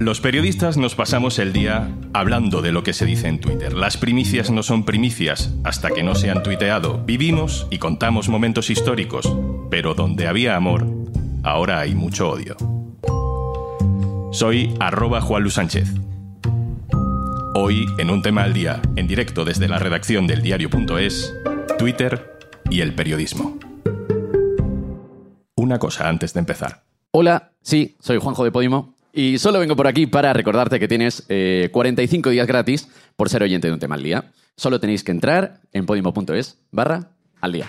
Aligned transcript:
Los 0.00 0.22
periodistas 0.22 0.78
nos 0.78 0.94
pasamos 0.94 1.38
el 1.38 1.52
día 1.52 1.94
hablando 2.14 2.62
de 2.62 2.72
lo 2.72 2.82
que 2.82 2.94
se 2.94 3.04
dice 3.04 3.28
en 3.28 3.38
Twitter. 3.38 3.74
Las 3.74 3.98
primicias 3.98 4.50
no 4.50 4.62
son 4.62 4.86
primicias 4.86 5.52
hasta 5.62 5.90
que 5.90 6.02
no 6.02 6.14
se 6.14 6.30
han 6.30 6.42
tuiteado. 6.42 7.04
Vivimos 7.04 7.66
y 7.68 7.76
contamos 7.76 8.30
momentos 8.30 8.70
históricos, 8.70 9.30
pero 9.68 9.92
donde 9.92 10.26
había 10.26 10.56
amor, 10.56 10.86
ahora 11.42 11.80
hay 11.80 11.94
mucho 11.94 12.30
odio. 12.30 12.56
Soy 14.32 14.74
arroba 14.80 15.20
Juan 15.20 15.42
Luis 15.42 15.56
Sánchez. 15.56 15.92
Hoy, 17.54 17.84
en 17.98 18.08
un 18.08 18.22
tema 18.22 18.44
al 18.44 18.54
día, 18.54 18.80
en 18.96 19.06
directo 19.06 19.44
desde 19.44 19.68
la 19.68 19.78
redacción 19.78 20.26
del 20.26 20.40
diario.es, 20.40 21.34
Twitter 21.78 22.38
y 22.70 22.80
el 22.80 22.94
periodismo. 22.94 23.58
Una 25.56 25.78
cosa 25.78 26.08
antes 26.08 26.32
de 26.32 26.40
empezar. 26.40 26.84
Hola, 27.10 27.52
sí, 27.60 27.98
soy 28.00 28.16
Juanjo 28.16 28.44
de 28.44 28.50
Podimo 28.50 28.94
y 29.12 29.38
solo 29.38 29.58
vengo 29.58 29.76
por 29.76 29.86
aquí 29.86 30.06
para 30.06 30.32
recordarte 30.32 30.78
que 30.78 30.88
tienes 30.88 31.26
45 31.70 32.30
días 32.30 32.46
gratis 32.46 32.88
por 33.16 33.28
ser 33.28 33.42
oyente 33.42 33.68
de 33.68 33.74
un 33.74 33.80
tema 33.80 33.94
al 33.94 34.02
día. 34.02 34.32
Solo 34.56 34.80
tenéis 34.80 35.04
que 35.04 35.12
entrar 35.12 35.60
en 35.72 35.86
podimo.es 35.86 36.58
barra 36.70 37.10
al 37.40 37.52
día. 37.52 37.66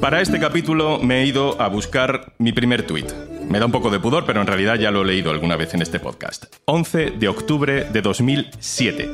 Para 0.00 0.20
este 0.20 0.38
capítulo 0.38 1.00
me 1.00 1.22
he 1.22 1.26
ido 1.26 1.60
a 1.60 1.66
buscar 1.68 2.32
mi 2.38 2.52
primer 2.52 2.86
tuit. 2.86 3.12
Me 3.48 3.60
da 3.60 3.66
un 3.66 3.72
poco 3.72 3.90
de 3.90 4.00
pudor, 4.00 4.24
pero 4.26 4.40
en 4.40 4.46
realidad 4.46 4.76
ya 4.76 4.90
lo 4.90 5.02
he 5.02 5.06
leído 5.06 5.30
alguna 5.30 5.56
vez 5.56 5.72
en 5.74 5.82
este 5.82 6.00
podcast. 6.00 6.46
11 6.64 7.12
de 7.12 7.28
octubre 7.28 7.84
de 7.84 8.02
2007. 8.02 9.10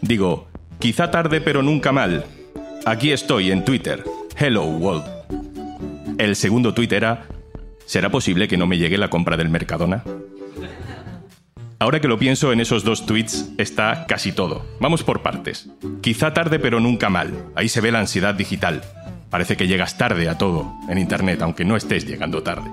Digo, 0.00 0.48
quizá 0.78 1.10
tarde 1.10 1.40
pero 1.40 1.62
nunca 1.62 1.90
mal. 1.90 2.24
Aquí 2.86 3.10
estoy 3.10 3.50
en 3.50 3.64
Twitter. 3.64 4.04
Hello 4.38 4.64
World. 4.64 5.04
El 6.18 6.36
segundo 6.36 6.72
tuit 6.72 6.92
era, 6.92 7.26
¿será 7.84 8.10
posible 8.10 8.46
que 8.46 8.56
no 8.56 8.66
me 8.66 8.78
llegue 8.78 8.96
la 8.96 9.10
compra 9.10 9.36
del 9.36 9.48
Mercadona? 9.48 10.04
Ahora 11.80 12.00
que 12.00 12.08
lo 12.08 12.18
pienso, 12.18 12.52
en 12.52 12.60
esos 12.60 12.84
dos 12.84 13.04
tweets 13.04 13.50
está 13.58 14.06
casi 14.06 14.32
todo. 14.32 14.64
Vamos 14.80 15.02
por 15.02 15.22
partes. 15.22 15.68
Quizá 16.00 16.32
tarde 16.32 16.60
pero 16.60 16.78
nunca 16.78 17.10
mal. 17.10 17.34
Ahí 17.56 17.68
se 17.68 17.80
ve 17.80 17.90
la 17.90 17.98
ansiedad 17.98 18.34
digital. 18.34 18.82
Parece 19.34 19.56
que 19.56 19.66
llegas 19.66 19.98
tarde 19.98 20.28
a 20.28 20.38
todo 20.38 20.78
en 20.88 20.96
Internet, 20.96 21.42
aunque 21.42 21.64
no 21.64 21.74
estés 21.74 22.06
llegando 22.06 22.44
tarde. 22.44 22.70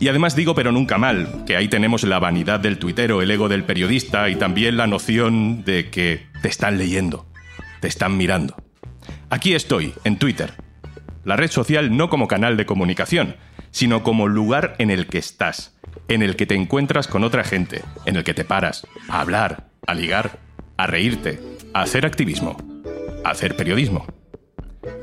Y 0.00 0.08
además 0.08 0.34
digo, 0.34 0.52
pero 0.52 0.72
nunca 0.72 0.98
mal, 0.98 1.44
que 1.46 1.56
ahí 1.56 1.68
tenemos 1.68 2.02
la 2.02 2.18
vanidad 2.18 2.58
del 2.58 2.80
tuitero, 2.80 3.22
el 3.22 3.30
ego 3.30 3.48
del 3.48 3.62
periodista 3.62 4.28
y 4.28 4.34
también 4.34 4.76
la 4.76 4.88
noción 4.88 5.62
de 5.64 5.88
que 5.88 6.26
te 6.42 6.48
están 6.48 6.76
leyendo, 6.76 7.26
te 7.80 7.86
están 7.86 8.16
mirando. 8.16 8.56
Aquí 9.30 9.54
estoy, 9.54 9.94
en 10.02 10.18
Twitter. 10.18 10.54
La 11.22 11.36
red 11.36 11.52
social 11.52 11.96
no 11.96 12.10
como 12.10 12.26
canal 12.26 12.56
de 12.56 12.66
comunicación, 12.66 13.36
sino 13.70 14.02
como 14.02 14.26
lugar 14.26 14.74
en 14.80 14.90
el 14.90 15.06
que 15.06 15.18
estás, 15.18 15.78
en 16.08 16.20
el 16.20 16.34
que 16.34 16.46
te 16.46 16.56
encuentras 16.56 17.06
con 17.06 17.22
otra 17.22 17.44
gente, 17.44 17.82
en 18.06 18.16
el 18.16 18.24
que 18.24 18.34
te 18.34 18.44
paras 18.44 18.88
a 19.08 19.20
hablar, 19.20 19.68
a 19.86 19.94
ligar, 19.94 20.40
a 20.78 20.88
reírte, 20.88 21.38
a 21.74 21.82
hacer 21.82 22.06
activismo, 22.06 22.56
a 23.24 23.30
hacer 23.30 23.54
periodismo 23.54 24.15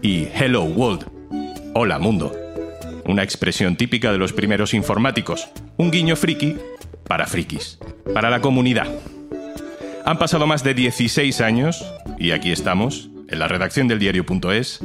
y 0.04 0.28
Hello 0.36 0.64
World, 0.66 1.08
Hola 1.74 1.98
Mundo, 1.98 2.36
una 3.06 3.24
expresión 3.24 3.78
típica 3.78 4.12
de 4.12 4.18
los 4.18 4.34
primeros 4.34 4.74
informáticos, 4.74 5.48
un 5.78 5.92
guiño 5.92 6.18
friki 6.18 6.58
para 7.08 7.26
frikis, 7.26 7.80
para 8.14 8.30
la 8.30 8.42
comunidad. 8.42 8.88
Han 10.06 10.20
pasado 10.20 10.46
más 10.46 10.62
de 10.64 10.74
16 10.74 11.40
años 11.40 11.86
y 12.20 12.32
aquí 12.32 12.52
estamos, 12.52 13.10
en 13.30 13.40
la 13.40 13.48
redacción 13.48 13.88
del 13.88 14.00
diario.es, 14.00 14.82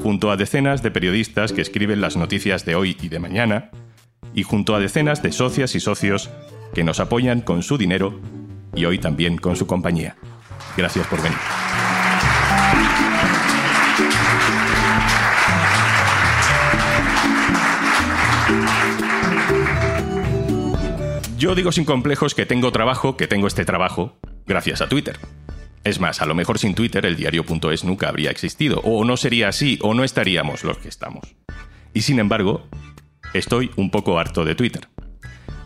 junto 0.00 0.30
a 0.30 0.36
decenas 0.36 0.84
de 0.84 0.92
periodistas 0.92 1.52
que 1.52 1.62
escriben 1.62 2.00
las 2.00 2.16
noticias 2.16 2.64
de 2.64 2.76
hoy 2.76 2.96
y 3.02 3.08
de 3.08 3.18
mañana, 3.18 3.70
y 4.34 4.44
junto 4.44 4.76
a 4.76 4.80
decenas 4.80 5.20
de 5.20 5.32
socias 5.32 5.74
y 5.74 5.80
socios 5.80 6.30
que 6.72 6.84
nos 6.84 7.00
apoyan 7.00 7.40
con 7.40 7.64
su 7.64 7.76
dinero 7.76 8.20
y 8.76 8.84
hoy 8.84 8.98
también 8.98 9.36
con 9.36 9.56
su 9.56 9.66
compañía. 9.66 10.16
Gracias 10.76 11.08
por 11.08 11.20
venir. 11.20 11.59
Yo 21.40 21.54
digo 21.54 21.72
sin 21.72 21.86
complejos 21.86 22.34
que 22.34 22.44
tengo 22.44 22.70
trabajo, 22.70 23.16
que 23.16 23.26
tengo 23.26 23.46
este 23.46 23.64
trabajo, 23.64 24.18
gracias 24.46 24.82
a 24.82 24.90
Twitter. 24.90 25.18
Es 25.84 25.98
más, 25.98 26.20
a 26.20 26.26
lo 26.26 26.34
mejor 26.34 26.58
sin 26.58 26.74
Twitter 26.74 27.06
el 27.06 27.16
diario.es 27.16 27.82
nunca 27.82 28.10
habría 28.10 28.30
existido, 28.30 28.82
o 28.84 29.06
no 29.06 29.16
sería 29.16 29.48
así, 29.48 29.78
o 29.80 29.94
no 29.94 30.04
estaríamos 30.04 30.64
los 30.64 30.76
que 30.76 30.90
estamos. 30.90 31.34
Y 31.94 32.02
sin 32.02 32.18
embargo, 32.18 32.68
estoy 33.32 33.70
un 33.76 33.90
poco 33.90 34.18
harto 34.18 34.44
de 34.44 34.54
Twitter. 34.54 34.88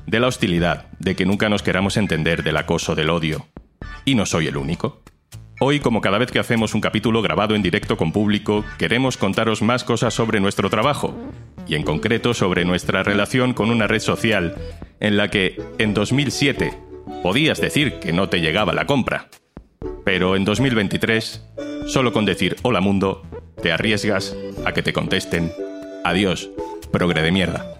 De 0.07 0.21
la 0.21 0.29
hostilidad, 0.29 0.93
de 1.01 1.17
que 1.17 1.27
nunca 1.27 1.49
nos 1.49 1.65
queramos 1.65 1.97
entender, 1.97 2.45
del 2.45 2.57
acoso, 2.57 2.95
del 2.95 3.11
odio. 3.11 3.49
Y 4.05 4.15
no 4.15 4.27
soy 4.27 4.47
el 4.47 4.57
único. 4.57 5.03
Hoy, 5.59 5.81
como 5.81 6.01
cada 6.01 6.19
vez 6.19 6.31
que 6.31 6.39
hacemos 6.39 6.75
un 6.75 6.83
capítulo 6.83 7.21
grabado 7.21 7.57
en 7.57 7.63
directo 7.63 7.97
con 7.97 8.13
público, 8.13 8.65
queremos 8.79 9.17
contaros 9.17 9.61
más 9.61 9.83
cosas 9.83 10.15
sobre 10.15 10.39
nuestro 10.39 10.71
trabajo, 10.71 11.17
y 11.67 11.75
en 11.75 11.83
concreto 11.83 12.35
sobre 12.35 12.65
nuestra 12.65 13.03
relación 13.03 13.55
con 13.55 13.71
una 13.71 13.87
red 13.87 14.01
social 14.01 14.55
en 15.01 15.17
la 15.17 15.29
que 15.31 15.61
en 15.79 15.95
2007 15.95 16.73
podías 17.23 17.61
decir 17.61 17.99
que 18.01 18.13
no 18.13 18.29
te 18.29 18.41
llegaba 18.41 18.73
la 18.73 18.87
compra, 18.87 19.29
pero 20.05 20.37
en 20.37 20.45
2023, 20.45 21.45
solo 21.87 22.13
con 22.13 22.25
decir 22.25 22.57
hola 22.63 22.81
mundo, 22.81 23.23
te 23.63 23.73
arriesgas 23.73 24.37
a 24.65 24.73
que 24.73 24.83
te 24.83 24.93
contesten 24.93 25.53
adiós, 26.05 26.51
progre 26.93 27.23
de 27.23 27.33
mierda. 27.33 27.75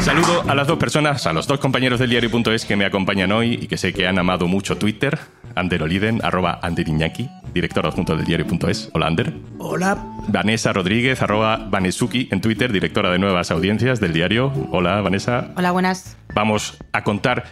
Saludo 0.00 0.42
a 0.48 0.54
las 0.56 0.66
dos 0.66 0.78
personas, 0.78 1.26
a 1.28 1.32
los 1.32 1.46
dos 1.46 1.60
compañeros 1.60 2.00
del 2.00 2.10
diario.es 2.10 2.64
que 2.64 2.74
me 2.74 2.84
acompañan 2.84 3.30
hoy 3.30 3.54
y 3.54 3.68
que 3.68 3.76
sé 3.76 3.92
que 3.92 4.08
han 4.08 4.18
amado 4.18 4.48
mucho 4.48 4.76
Twitter. 4.76 5.18
Ander 5.54 5.82
Oliden, 5.84 6.20
arroba 6.24 6.58
Ander 6.60 6.88
Iñaki, 6.88 7.28
director 7.52 7.86
adjunto 7.86 8.16
del 8.16 8.24
diario.es. 8.24 8.90
Hola, 8.92 9.06
Ander. 9.06 9.34
Hola. 9.58 10.04
Vanessa 10.28 10.72
Rodríguez, 10.72 11.22
arroba 11.22 11.68
Vanesuki 11.70 12.28
en 12.30 12.40
Twitter, 12.40 12.72
directora 12.72 13.10
de 13.10 13.18
nuevas 13.18 13.50
audiencias 13.50 14.00
del 14.00 14.12
diario. 14.12 14.52
Hola, 14.70 15.00
Vanessa. 15.00 15.52
Hola, 15.56 15.72
buenas. 15.72 16.16
Vamos 16.34 16.78
a 16.92 17.04
contar 17.04 17.44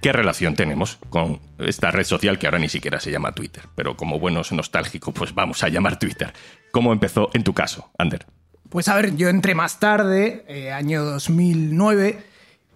qué 0.00 0.12
relación 0.12 0.54
tenemos 0.54 0.98
con 1.08 1.40
esta 1.58 1.90
red 1.90 2.04
social 2.04 2.38
que 2.38 2.46
ahora 2.46 2.58
ni 2.58 2.68
siquiera 2.68 3.00
se 3.00 3.10
llama 3.10 3.32
Twitter, 3.32 3.64
pero 3.74 3.96
como 3.96 4.18
buenos 4.18 4.52
nostálgicos, 4.52 5.14
pues 5.14 5.34
vamos 5.34 5.62
a 5.62 5.68
llamar 5.68 5.98
Twitter. 5.98 6.32
¿Cómo 6.72 6.92
empezó 6.92 7.30
en 7.34 7.44
tu 7.44 7.52
caso, 7.52 7.90
Ander? 7.98 8.26
Pues 8.68 8.88
a 8.88 8.94
ver, 8.94 9.16
yo 9.16 9.28
entré 9.28 9.54
más 9.54 9.80
tarde, 9.80 10.44
eh, 10.48 10.72
año 10.72 11.04
2009, 11.04 12.22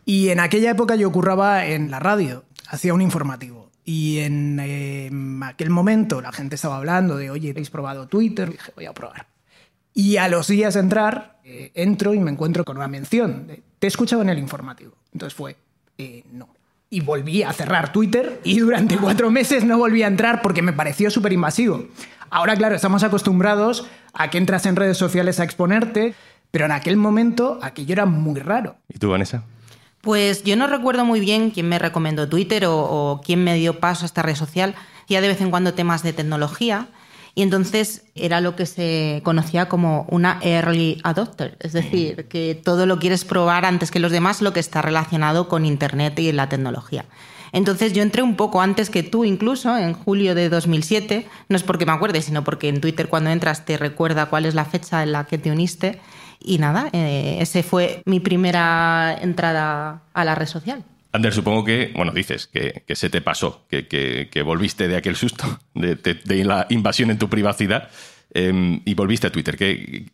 y 0.04 0.30
en 0.30 0.41
aquella 0.41 0.72
época 0.72 0.96
yo 0.96 1.10
curraba 1.12 1.66
en 1.66 1.91
la 1.91 2.00
radio, 2.00 2.44
hacía 2.68 2.92
un 2.92 3.00
informativo. 3.00 3.63
Y 3.84 4.21
en 4.21 4.59
eh, 4.61 5.11
aquel 5.45 5.71
momento 5.71 6.21
la 6.21 6.33
gente 6.33 6.55
estaba 6.55 6.78
hablando 6.78 7.17
de, 7.17 7.31
oye, 7.31 7.50
¿habéis 7.50 7.71
probado 7.71 8.09
Twitter? 8.09 8.49
Y 8.49 8.53
dije, 8.53 8.72
voy 8.75 8.87
a 8.87 8.95
probar. 8.95 9.27
Y 9.93 10.17
a 10.17 10.28
los 10.28 10.49
días 10.49 10.75
de 10.75 10.81
entrar, 10.81 11.39
eh, 11.45 11.71
entro 11.75 12.15
y 12.15 12.19
me 12.19 12.31
encuentro 12.31 12.65
con 12.65 12.78
una 12.78 12.89
mención. 12.89 13.47
Te 13.78 13.87
he 13.87 13.89
escuchado 13.89 14.22
en 14.22 14.31
el 14.31 14.39
informativo. 14.39 14.95
Entonces 15.12 15.34
fue, 15.34 15.56
eh, 15.99 16.25
no. 16.33 16.49
Y 16.91 17.00
volví 17.00 17.43
a 17.43 17.53
cerrar 17.53 17.93
Twitter 17.93 18.41
y 18.45 18.59
durante 18.59 18.97
cuatro 18.97 19.31
meses 19.31 19.65
no 19.65 19.78
volví 19.78 20.03
a 20.03 20.06
entrar 20.06 20.43
porque 20.43 20.62
me 20.62 20.72
pareció 20.72 21.11
súper 21.11 21.33
invasivo. 21.33 21.87
Ahora, 22.31 22.56
claro, 22.56 22.75
estamos 22.75 23.03
acostumbrados 23.03 23.87
a 24.13 24.30
que 24.30 24.39
entras 24.39 24.66
en 24.66 24.77
redes 24.77 24.97
sociales 24.97 25.41
a 25.41 25.45
exponerte, 25.45 26.15
pero 26.51 26.65
en 26.65 26.72
aquel 26.72 26.97
momento 26.97 27.59
aquello 27.63 27.92
era 27.92 28.07
muy 28.07 28.41
raro. 28.41 28.77
¿Y 28.89 28.98
tú, 28.98 29.10
Vanessa? 29.10 29.45
Pues 30.04 30.45
yo 30.45 30.54
no 30.56 30.66
recuerdo 30.66 31.06
muy 31.06 31.18
bien 31.18 31.51
quién 31.51 31.66
me 31.66 31.78
recomendó 31.78 32.28
Twitter 32.28 32.66
o, 32.68 33.22
quién 33.24 33.42
me 33.42 33.54
dio 33.54 33.80
paso 33.80 34.04
a 34.04 34.06
esta 34.06 34.22
red 34.22 34.36
social. 34.36 34.74
Ya 35.09 35.22
de 35.22 35.28
vez 35.28 35.41
en 35.41 35.51
cuando 35.51 35.72
temas 35.72 36.03
de 36.03 36.12
tecnología. 36.12 36.89
Y 37.34 37.42
entonces 37.42 38.03
era 38.15 38.41
lo 38.41 38.54
que 38.54 38.66
se 38.66 39.22
conocía 39.24 39.68
como 39.68 40.06
una 40.09 40.39
early 40.42 41.01
adopter, 41.03 41.56
es 41.59 41.72
decir, 41.72 42.28
que 42.28 42.54
todo 42.54 42.86
lo 42.86 43.01
quieres 43.01 43.24
probar 43.24 43.65
antes 43.65 43.91
que 43.91 43.98
los 43.98 44.12
demás, 44.12 44.41
lo 44.41 44.53
que 44.53 44.60
está 44.60 44.83
relacionado 44.83 45.48
con 45.48 45.65
Internet 45.65 46.16
y 46.21 46.30
la 46.30 46.48
tecnología. 46.48 47.06
Entonces 47.51 47.92
yo 47.92 48.03
entré 48.03 48.22
un 48.22 48.36
poco 48.36 48.60
antes 48.60 48.89
que 48.91 49.03
tú, 49.03 49.24
incluso 49.24 49.77
en 49.77 49.95
julio 49.95 50.36
de 50.36 50.48
2007, 50.48 51.27
no 51.48 51.56
es 51.56 51.65
porque 51.65 51.86
me 51.86 51.92
acuerde, 51.92 52.21
sino 52.21 52.45
porque 52.45 52.68
en 52.68 52.80
Twitter 52.80 53.09
cuando 53.09 53.30
entras 53.30 53.65
te 53.65 53.78
recuerda 53.78 54.27
cuál 54.27 54.45
es 54.47 54.54
la 54.54 54.65
fecha 54.65 55.03
en 55.03 55.12
la 55.12 55.24
que 55.24 55.39
te 55.39 55.51
uniste. 55.51 56.01
Y 56.44 56.58
nada, 56.58 56.91
eh, 56.92 57.38
ese 57.41 57.62
fue 57.62 58.02
mi 58.04 58.20
primera 58.20 59.16
entrada 59.20 60.02
a 60.12 60.24
la 60.24 60.34
red 60.34 60.46
social. 60.46 60.84
Ander, 61.12 61.32
supongo 61.32 61.64
que, 61.64 61.92
bueno, 61.96 62.12
dices 62.12 62.46
que, 62.46 62.82
que 62.86 62.96
se 62.96 63.08
te 63.08 63.20
pasó, 63.20 63.64
que, 63.68 63.88
que, 63.88 64.28
que, 64.30 64.42
volviste 64.42 64.88
de 64.88 64.96
aquel 64.96 65.16
susto, 65.16 65.58
de, 65.74 65.94
de, 65.94 66.14
de 66.14 66.44
la 66.44 66.66
invasión 66.68 67.10
en 67.10 67.18
tu 67.18 67.30
privacidad, 67.30 67.88
eh, 68.34 68.80
y 68.84 68.94
volviste 68.94 69.28
a 69.28 69.32
Twitter. 69.32 69.56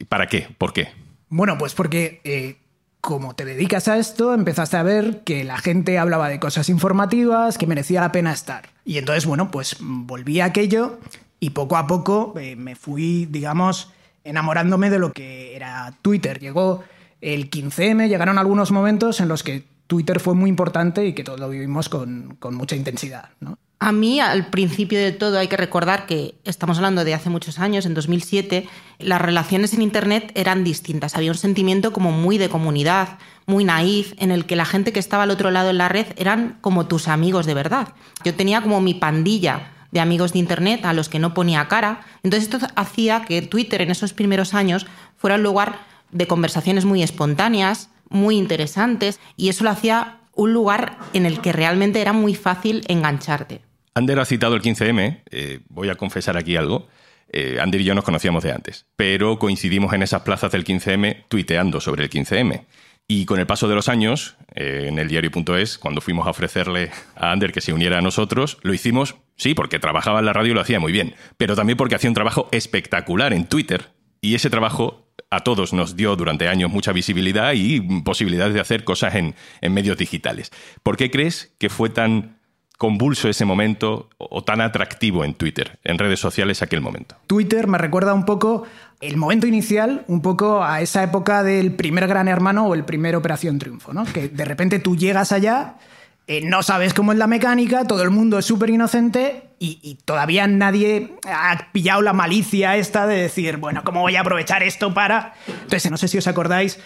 ¿Para 0.08 0.28
qué? 0.28 0.46
¿Por 0.56 0.72
qué? 0.72 0.88
Bueno, 1.30 1.56
pues 1.58 1.74
porque 1.74 2.20
eh, 2.24 2.58
como 3.00 3.34
te 3.34 3.44
dedicas 3.44 3.88
a 3.88 3.98
esto, 3.98 4.34
empezaste 4.34 4.76
a 4.76 4.82
ver 4.82 5.22
que 5.24 5.42
la 5.42 5.58
gente 5.58 5.98
hablaba 5.98 6.28
de 6.28 6.38
cosas 6.38 6.68
informativas, 6.68 7.56
que 7.56 7.66
merecía 7.66 8.00
la 8.00 8.12
pena 8.12 8.32
estar. 8.32 8.68
Y 8.84 8.98
entonces, 8.98 9.26
bueno, 9.26 9.50
pues 9.50 9.76
volví 9.80 10.40
a 10.40 10.46
aquello 10.46 11.00
y 11.40 11.50
poco 11.50 11.76
a 11.76 11.86
poco 11.86 12.34
eh, 12.38 12.56
me 12.56 12.76
fui, 12.76 13.26
digamos, 13.26 13.90
enamorándome 14.25 14.90
de 14.90 14.99
lo 14.99 15.12
que 15.12 15.56
era 15.56 15.94
Twitter. 16.02 16.38
Llegó 16.38 16.84
el 17.20 17.50
15M, 17.50 18.08
llegaron 18.08 18.38
algunos 18.38 18.70
momentos 18.70 19.20
en 19.20 19.28
los 19.28 19.43
que 19.43 19.64
Twitter 19.87 20.20
fue 20.20 20.34
muy 20.34 20.49
importante 20.49 21.05
y 21.06 21.14
que 21.14 21.25
todos 21.25 21.40
lo 21.40 21.49
vivimos 21.49 21.88
con, 21.88 22.37
con 22.38 22.55
mucha 22.55 22.76
intensidad. 22.76 23.31
A 23.82 23.93
mí, 23.93 24.20
al 24.20 24.50
principio 24.50 24.99
de 24.99 25.11
todo, 25.11 25.38
hay 25.38 25.49
que 25.49 25.56
recordar 25.56 26.06
que 26.06 26.34
estamos 26.44 26.76
hablando 26.76 27.02
de 27.02 27.14
hace 27.14 27.31
muchos 27.31 27.58
años, 27.58 27.87
en 27.87 27.94
2007, 27.94 28.69
las 28.99 29.22
relaciones 29.22 29.72
en 29.72 29.81
Internet 29.81 30.32
eran 30.34 30.64
distintas. 30.64 31.16
Había 31.16 31.31
un 31.31 31.38
sentimiento 31.38 31.93
como 31.93 32.12
muy 32.12 32.37
de 32.37 32.50
comunidad, 32.50 33.19
muy 33.46 33.64
naif, 33.64 34.12
en 34.19 34.32
el 34.32 34.44
que 34.44 34.55
la 34.55 34.66
gente 34.66 34.93
que 34.93 35.00
estaba 35.00 35.23
al 35.23 35.31
otro 35.31 35.50
lado 35.50 35.70
en 35.70 35.78
la 35.78 35.88
red 35.88 36.06
eran 36.16 36.58
como 36.61 36.87
tus 36.87 37.08
amigos 37.08 37.46
de 37.46 37.55
verdad. 37.55 37.88
Yo 38.23 38.34
tenía 38.34 38.61
como 38.61 38.82
mi 38.82 38.93
pandilla 38.93 39.73
de 39.92 40.00
amigos 40.00 40.32
de 40.32 40.38
Internet 40.38 40.84
a 40.84 40.92
los 40.92 41.08
que 41.08 41.19
no 41.19 41.34
ponía 41.34 41.69
cara. 41.69 42.02
Entonces 42.22 42.48
esto 42.50 42.66
hacía 42.76 43.25
que 43.25 43.42
Twitter 43.42 43.82
en 43.82 43.90
esos 43.90 44.12
primeros 44.12 44.54
años 44.54 44.87
fuera 45.16 45.37
un 45.37 45.42
lugar 45.42 45.81
de 46.12 46.26
conversaciones 46.26 46.84
muy 46.84 47.02
espontáneas, 47.02 47.90
muy 48.08 48.37
interesantes, 48.37 49.20
y 49.37 49.48
eso 49.48 49.64
lo 49.64 49.70
hacía 49.70 50.19
un 50.34 50.52
lugar 50.52 50.98
en 51.12 51.26
el 51.26 51.40
que 51.40 51.52
realmente 51.52 52.00
era 52.00 52.12
muy 52.12 52.34
fácil 52.34 52.82
engancharte. 52.88 53.60
Ander 53.94 54.19
ha 54.19 54.25
citado 54.25 54.54
el 54.54 54.62
15M, 54.62 55.22
eh, 55.31 55.60
voy 55.69 55.88
a 55.90 55.96
confesar 55.96 56.37
aquí 56.37 56.56
algo. 56.56 56.88
Eh, 57.32 57.58
Ander 57.60 57.81
y 57.81 57.84
yo 57.84 57.94
nos 57.94 58.04
conocíamos 58.04 58.42
de 58.42 58.52
antes, 58.52 58.87
pero 58.96 59.38
coincidimos 59.38 59.92
en 59.92 60.02
esas 60.02 60.22
plazas 60.22 60.50
del 60.50 60.64
15M 60.64 61.25
tuiteando 61.28 61.81
sobre 61.81 62.04
el 62.04 62.10
15M. 62.10 62.64
Y 63.06 63.25
con 63.25 63.40
el 63.40 63.46
paso 63.46 63.69
de 63.69 63.75
los 63.75 63.88
años, 63.88 64.37
eh, 64.54 64.87
en 64.87 64.98
el 64.98 65.08
diario.es, 65.08 65.78
cuando 65.78 66.00
fuimos 66.00 66.26
a 66.26 66.31
ofrecerle 66.31 66.90
a 67.16 67.32
Ander 67.32 67.52
que 67.52 67.60
se 67.60 67.72
uniera 67.72 67.98
a 67.98 68.02
nosotros, 68.02 68.58
lo 68.62 68.72
hicimos, 68.72 69.16
sí, 69.40 69.54
porque 69.54 69.78
trabajaba 69.78 70.20
en 70.20 70.26
la 70.26 70.32
radio 70.32 70.52
y 70.52 70.54
lo 70.54 70.60
hacía 70.60 70.78
muy 70.78 70.92
bien, 70.92 71.14
pero 71.37 71.56
también 71.56 71.76
porque 71.76 71.94
hacía 71.94 72.10
un 72.10 72.14
trabajo 72.14 72.48
espectacular 72.52 73.32
en 73.32 73.46
Twitter. 73.46 73.88
Y 74.20 74.34
ese 74.34 74.50
trabajo 74.50 75.08
a 75.31 75.40
todos 75.40 75.72
nos 75.72 75.96
dio 75.96 76.14
durante 76.14 76.46
años 76.46 76.70
mucha 76.70 76.92
visibilidad 76.92 77.52
y 77.54 77.81
posibilidades 78.02 78.52
de 78.52 78.60
hacer 78.60 78.84
cosas 78.84 79.14
en, 79.14 79.34
en 79.62 79.72
medios 79.72 79.96
digitales. 79.96 80.52
¿Por 80.82 80.98
qué 80.98 81.10
crees 81.10 81.54
que 81.58 81.70
fue 81.70 81.88
tan 81.88 82.38
convulso 82.81 83.28
ese 83.28 83.44
momento 83.44 84.08
o 84.16 84.42
tan 84.42 84.60
atractivo 84.60 85.22
en 85.25 85.34
Twitter, 85.34 85.78
en 85.84 85.98
redes 85.98 86.19
sociales 86.19 86.62
aquel 86.62 86.81
momento? 86.81 87.16
Twitter 87.26 87.66
me 87.66 87.78
recuerda 87.78 88.14
un 88.14 88.25
poco 88.25 88.64
el 89.00 89.16
momento 89.16 89.46
inicial, 89.46 90.04
un 90.08 90.22
poco 90.22 90.64
a 90.64 90.81
esa 90.81 91.02
época 91.02 91.42
del 91.42 91.75
primer 91.75 92.06
Gran 92.06 92.28
Hermano 92.28 92.66
o 92.66 92.75
el 92.75 92.84
primer 92.84 93.16
Operación 93.16 93.58
Triunfo, 93.58 93.92
¿no? 93.92 94.04
Que 94.04 94.28
de 94.28 94.44
repente 94.44 94.78
tú 94.78 94.96
llegas 94.96 95.31
allá, 95.32 95.76
eh, 96.30 96.42
no 96.42 96.62
sabes 96.62 96.94
cómo 96.94 97.10
es 97.10 97.18
la 97.18 97.26
mecánica, 97.26 97.84
todo 97.86 98.04
el 98.04 98.10
mundo 98.10 98.38
es 98.38 98.44
súper 98.44 98.70
inocente 98.70 99.50
y, 99.58 99.80
y, 99.82 99.96
todavía 99.96 100.46
nadie 100.46 101.16
ha 101.26 101.72
pillado 101.72 102.02
la 102.02 102.12
malicia 102.12 102.76
esta 102.76 103.08
de 103.08 103.16
decir, 103.16 103.56
bueno, 103.56 103.82
¿cómo 103.84 104.02
voy 104.02 104.14
a 104.14 104.20
aprovechar 104.20 104.62
esto 104.62 104.94
para...? 104.94 105.34
Entonces, 105.48 105.90
no 105.90 105.96
sé 105.96 106.06
si 106.06 106.18
os 106.18 106.28
acordáis, 106.28 106.78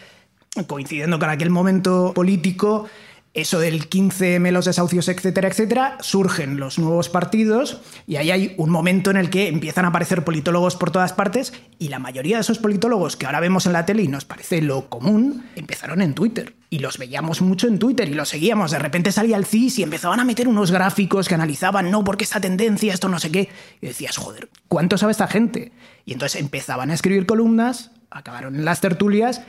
coincidiendo 0.67 1.19
con 1.19 1.29
aquel 1.29 1.51
momento 1.51 2.13
político, 2.15 2.89
eso 3.35 3.59
del 3.59 3.91
15M, 3.91 4.53
los 4.53 4.65
desahucios, 4.65 5.09
etcétera, 5.09 5.49
etcétera, 5.49 5.99
surgen 6.01 6.57
los 6.59 6.79
nuevos 6.79 7.09
partidos 7.09 7.81
y 8.07 8.15
ahí 8.17 8.31
hay 8.31 8.55
un 8.59 8.71
momento 8.71 9.11
en 9.11 9.17
el 9.17 9.29
que 9.29 9.49
empiezan 9.49 9.85
a 9.85 9.89
aparecer 9.89 10.25
politólogos 10.25 10.77
por 10.77 10.93
todas 10.93 11.13
partes 11.13 11.53
y 11.81 11.89
la 11.89 11.99
mayoría 11.99 12.37
de 12.37 12.43
esos 12.43 12.61
politólogos 12.61 13.17
que 13.17 13.27
ahora 13.27 13.41
vemos 13.41 13.67
en 13.67 13.73
la 13.73 13.85
tele 13.85 14.05
y 14.05 14.09
nos 14.09 14.25
parece 14.25 14.63
lo 14.63 14.89
común, 14.89 15.47
empezaron 15.57 16.01
en 16.01 16.15
Twitter. 16.15 16.55
Y 16.71 16.79
los 16.79 16.97
veíamos 16.97 17.43
mucho 17.43 17.67
en 17.67 17.79
Twitter 17.79 18.09
y 18.09 18.15
los 18.15 18.29
seguíamos. 18.29 18.71
De 18.71 18.79
repente 18.79 19.13
salía 19.13 19.37
el 19.37 19.47
CIS 19.47 19.81
y 19.81 19.83
empezaban 19.83 20.21
a 20.21 20.25
meter 20.25 20.49
unos 20.49 20.71
gráficos 20.71 21.29
que 21.29 21.35
analizaban, 21.35 21.91
no, 21.91 22.03
porque 22.05 22.25
esta 22.25 22.41
tendencia, 22.41 22.95
esto 22.95 23.09
no 23.09 23.19
sé 23.19 23.31
qué. 23.31 23.49
Y 23.81 23.87
decías, 23.89 24.17
joder, 24.17 24.49
¿cuánto 24.69 24.97
sabe 24.97 25.13
esta 25.13 25.29
gente? 25.29 25.73
Y 26.05 26.13
entonces 26.13 26.41
empezaban 26.41 26.91
a 26.91 26.95
escribir 26.95 27.27
columnas, 27.27 27.91
acabaron 28.11 28.55
en 28.57 28.65
las 28.65 28.81
tertulias 28.81 29.43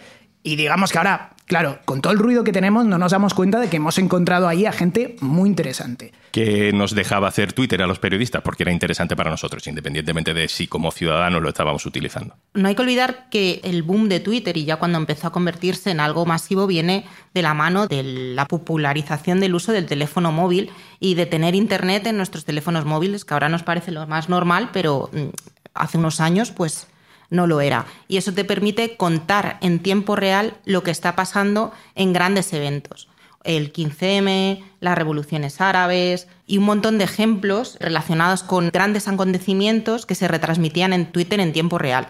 y 0.46 0.58
digamos 0.58 0.92
que 0.92 1.00
ahora, 1.00 1.32
claro, 1.48 1.80
con 1.86 2.02
todo 2.02 2.14
el 2.14 2.20
ruido 2.20 2.44
que 2.44 2.52
tenemos, 2.52 2.86
no 2.86 3.00
nos 3.00 3.12
damos 3.12 3.34
cuenta 3.34 3.60
de 3.60 3.68
que 3.68 3.78
hemos 3.78 3.98
encontrado 3.98 4.48
ahí 4.48 4.68
a 4.68 4.72
gente 4.72 5.16
muy 5.20 5.50
interesante. 5.50 6.14
Que 6.32 6.72
nos 6.72 6.94
dejaba 6.94 7.28
hacer 7.28 7.52
Twitter 7.52 7.82
a 7.82 7.88
los 7.88 7.98
periodistas 7.98 8.44
porque 8.44 8.62
era 8.62 8.72
interesante 8.72 9.16
para 9.16 9.32
nosotros, 9.32 9.66
independientemente 9.66 10.36
de 10.36 10.48
si 10.48 10.68
como 10.68 10.92
ciudadanos 10.92 11.42
lo 11.42 11.50
estábamos 11.50 11.84
utilizando. 11.88 12.36
No 12.54 12.68
hay 12.68 12.76
que 12.76 12.84
olvidar 12.84 13.28
que 13.32 13.60
el 13.64 13.82
boom 13.82 14.08
de 14.08 14.20
Twitter 14.20 14.56
y 14.56 14.66
ya 14.66 14.76
cuando 14.76 15.00
empezó 15.00 15.26
a 15.26 15.32
convertirse 15.32 15.90
en 15.90 16.00
algo 16.00 16.28
masivo 16.28 16.68
viene 16.68 17.06
de 17.34 17.42
la 17.42 17.56
mano 17.56 17.88
de 17.88 18.04
la 18.04 18.46
popularización 18.46 19.40
del 19.40 19.56
uso 19.56 19.72
del 19.72 19.88
teléfono 19.88 20.32
móvil 20.32 20.70
y 21.00 21.16
de 21.16 21.26
tener 21.26 21.56
internet 21.56 22.06
en 22.06 22.18
nuestros 22.18 22.46
teléfonos 22.46 22.86
móviles, 22.86 23.26
que 23.26 23.34
ahora 23.34 23.50
nos 23.50 23.64
parece 23.64 23.90
lo 23.90 24.06
más 24.06 24.30
normal, 24.30 24.70
pero 24.72 25.10
mm, 25.12 25.30
hace 25.74 25.98
unos 25.98 26.20
años 26.20 26.52
pues 26.52 26.88
no 27.30 27.48
lo 27.48 27.62
era. 27.62 27.86
Y 28.08 28.18
eso 28.18 28.34
te 28.34 28.46
permite 28.46 28.98
contar 28.98 29.58
en 29.62 29.80
tiempo 29.80 30.16
real 30.16 30.56
lo 30.66 30.84
que 30.84 30.92
está 30.92 31.16
pasando 31.16 31.72
en 31.96 32.14
grandes 32.14 32.54
eventos. 32.54 33.10
El 33.44 33.72
15M, 33.72 34.64
las 34.80 34.98
revoluciones 34.98 35.62
árabes 35.62 36.28
y 36.48 36.58
un 36.58 36.66
montón 36.66 36.98
de 36.98 37.04
ejemplos 37.04 37.78
relacionados 37.80 38.42
con 38.42 38.70
grandes 38.72 39.08
acontecimientos 39.08 40.06
que 40.06 40.16
se 40.16 40.28
retransmitían 40.28 40.94
en 40.94 41.12
Twitter 41.12 41.40
en 41.40 41.54
tiempo 41.54 41.78
real. 41.78 42.08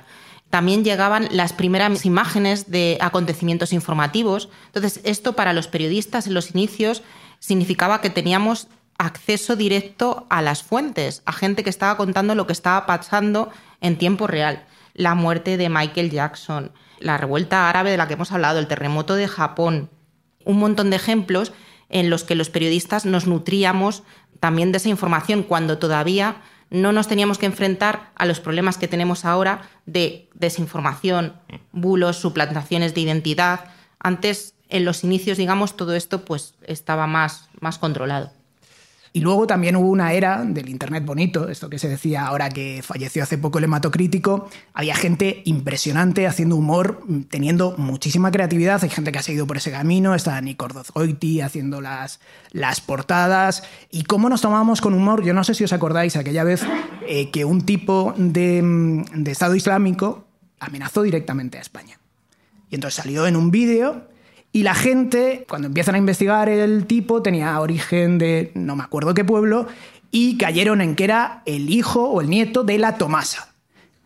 También 0.49 0.85
llegaban 0.85 1.27
las 1.31 1.51
primeras 1.51 2.05
imágenes 2.05 2.71
de 2.71 2.97
acontecimientos 3.01 3.73
informativos. 3.73 4.47
Entonces, 4.67 5.01
esto 5.03 5.33
para 5.33 5.51
los 5.51 5.67
periodistas 5.67 6.27
en 6.27 6.33
los 6.33 6.51
inicios 6.51 7.03
significaba 7.39 7.99
que 7.99 8.09
teníamos 8.09 8.69
acceso 8.97 9.57
directo 9.57 10.25
a 10.29 10.41
las 10.41 10.63
fuentes, 10.63 11.21
a 11.25 11.33
gente 11.33 11.65
que 11.65 11.69
estaba 11.69 11.97
contando 11.97 12.33
lo 12.33 12.47
que 12.47 12.53
estaba 12.53 12.85
pasando 12.85 13.49
en 13.81 13.97
tiempo 13.97 14.27
real 14.27 14.63
la 14.95 15.13
muerte 15.13 15.57
de 15.57 15.69
Michael 15.69 16.09
Jackson, 16.09 16.71
la 16.99 17.17
revuelta 17.17 17.69
árabe 17.69 17.91
de 17.91 17.97
la 17.97 18.07
que 18.07 18.13
hemos 18.15 18.31
hablado, 18.31 18.57
el 18.57 18.67
terremoto 18.67 19.15
de 19.15 19.27
Japón, 19.27 19.91
un 20.45 20.57
montón 20.57 20.89
de 20.89 20.95
ejemplos 20.95 21.51
en 21.89 22.09
los 22.09 22.23
que 22.23 22.35
los 22.35 22.49
periodistas 22.49 23.05
nos 23.05 23.27
nutríamos 23.27 24.03
también 24.39 24.71
de 24.71 24.77
esa 24.77 24.89
información 24.89 25.43
cuando 25.43 25.77
todavía 25.77 26.37
no 26.69 26.91
nos 26.91 27.07
teníamos 27.07 27.37
que 27.37 27.45
enfrentar 27.45 28.11
a 28.15 28.25
los 28.25 28.39
problemas 28.39 28.77
que 28.77 28.87
tenemos 28.87 29.23
ahora 29.23 29.69
de 29.85 30.29
desinformación, 30.33 31.33
bulos, 31.71 32.17
suplantaciones 32.17 32.93
de 32.93 33.01
identidad. 33.01 33.65
Antes, 33.99 34.55
en 34.69 34.83
los 34.83 35.03
inicios, 35.03 35.37
digamos, 35.37 35.77
todo 35.77 35.95
esto 35.95 36.25
pues 36.25 36.55
estaba 36.63 37.05
más, 37.05 37.49
más 37.59 37.77
controlado. 37.77 38.31
Y 39.15 39.21
luego 39.21 39.47
también 39.47 39.77
hubo 39.77 39.87
una 39.87 40.11
era 40.11 40.43
del 40.43 40.67
Internet 40.67 41.05
bonito, 41.05 41.47
esto 41.47 41.69
que 41.69 41.79
se 41.79 41.87
decía 41.87 42.25
ahora 42.25 42.49
que 42.49 42.81
falleció 42.83 43.23
hace 43.23 43.37
poco 43.37 43.59
el 43.59 43.63
hematocrítico. 43.63 44.49
Había 44.73 44.93
gente 44.93 45.41
impresionante 45.45 46.27
haciendo 46.27 46.57
humor, 46.57 47.01
teniendo 47.29 47.75
muchísima 47.77 48.29
creatividad. 48.29 48.83
Hay 48.83 48.89
gente 48.89 49.13
que 49.13 49.19
ha 49.19 49.23
seguido 49.23 49.47
por 49.47 49.55
ese 49.55 49.71
camino. 49.71 50.15
Está 50.15 50.41
Nick 50.41 50.61
Ordozgoiti 50.61 51.39
haciendo 51.39 51.79
las, 51.79 52.19
las 52.51 52.81
portadas. 52.81 53.63
¿Y 53.89 54.03
cómo 54.03 54.27
nos 54.27 54.41
tomábamos 54.41 54.81
con 54.81 54.93
humor? 54.93 55.23
Yo 55.23 55.33
no 55.33 55.45
sé 55.45 55.53
si 55.53 55.63
os 55.63 55.71
acordáis 55.71 56.17
aquella 56.17 56.43
vez 56.43 56.63
eh, 57.07 57.31
que 57.31 57.45
un 57.45 57.61
tipo 57.61 58.13
de, 58.17 58.61
de 59.13 59.31
Estado 59.31 59.55
Islámico 59.55 60.27
amenazó 60.59 61.03
directamente 61.03 61.57
a 61.57 61.61
España. 61.61 62.01
Y 62.69 62.75
entonces 62.75 63.01
salió 63.01 63.27
en 63.27 63.37
un 63.37 63.49
vídeo 63.49 64.09
y 64.55 64.63
la 64.63 64.73
gente, 64.73 65.43
cuando 65.49 65.67
empiezan 65.67 65.95
a 65.95 65.97
investigar 65.97 66.47
el 66.47 66.85
tipo, 66.85 67.21
tenía 67.21 67.59
origen 67.59 68.17
de 68.17 68.53
no 68.53 68.77
me 68.77 68.83
acuerdo 68.83 69.13
qué 69.13 69.25
pueblo, 69.25 69.67
y 70.11 70.37
cayeron 70.37 70.79
en 70.79 70.95
que 70.95 71.03
era 71.03 71.41
el 71.45 71.69
hijo 71.69 72.07
o 72.07 72.21
el 72.21 72.29
nieto 72.29 72.63
de 72.63 72.77
la 72.77 72.97
Tomasa. 72.97 73.49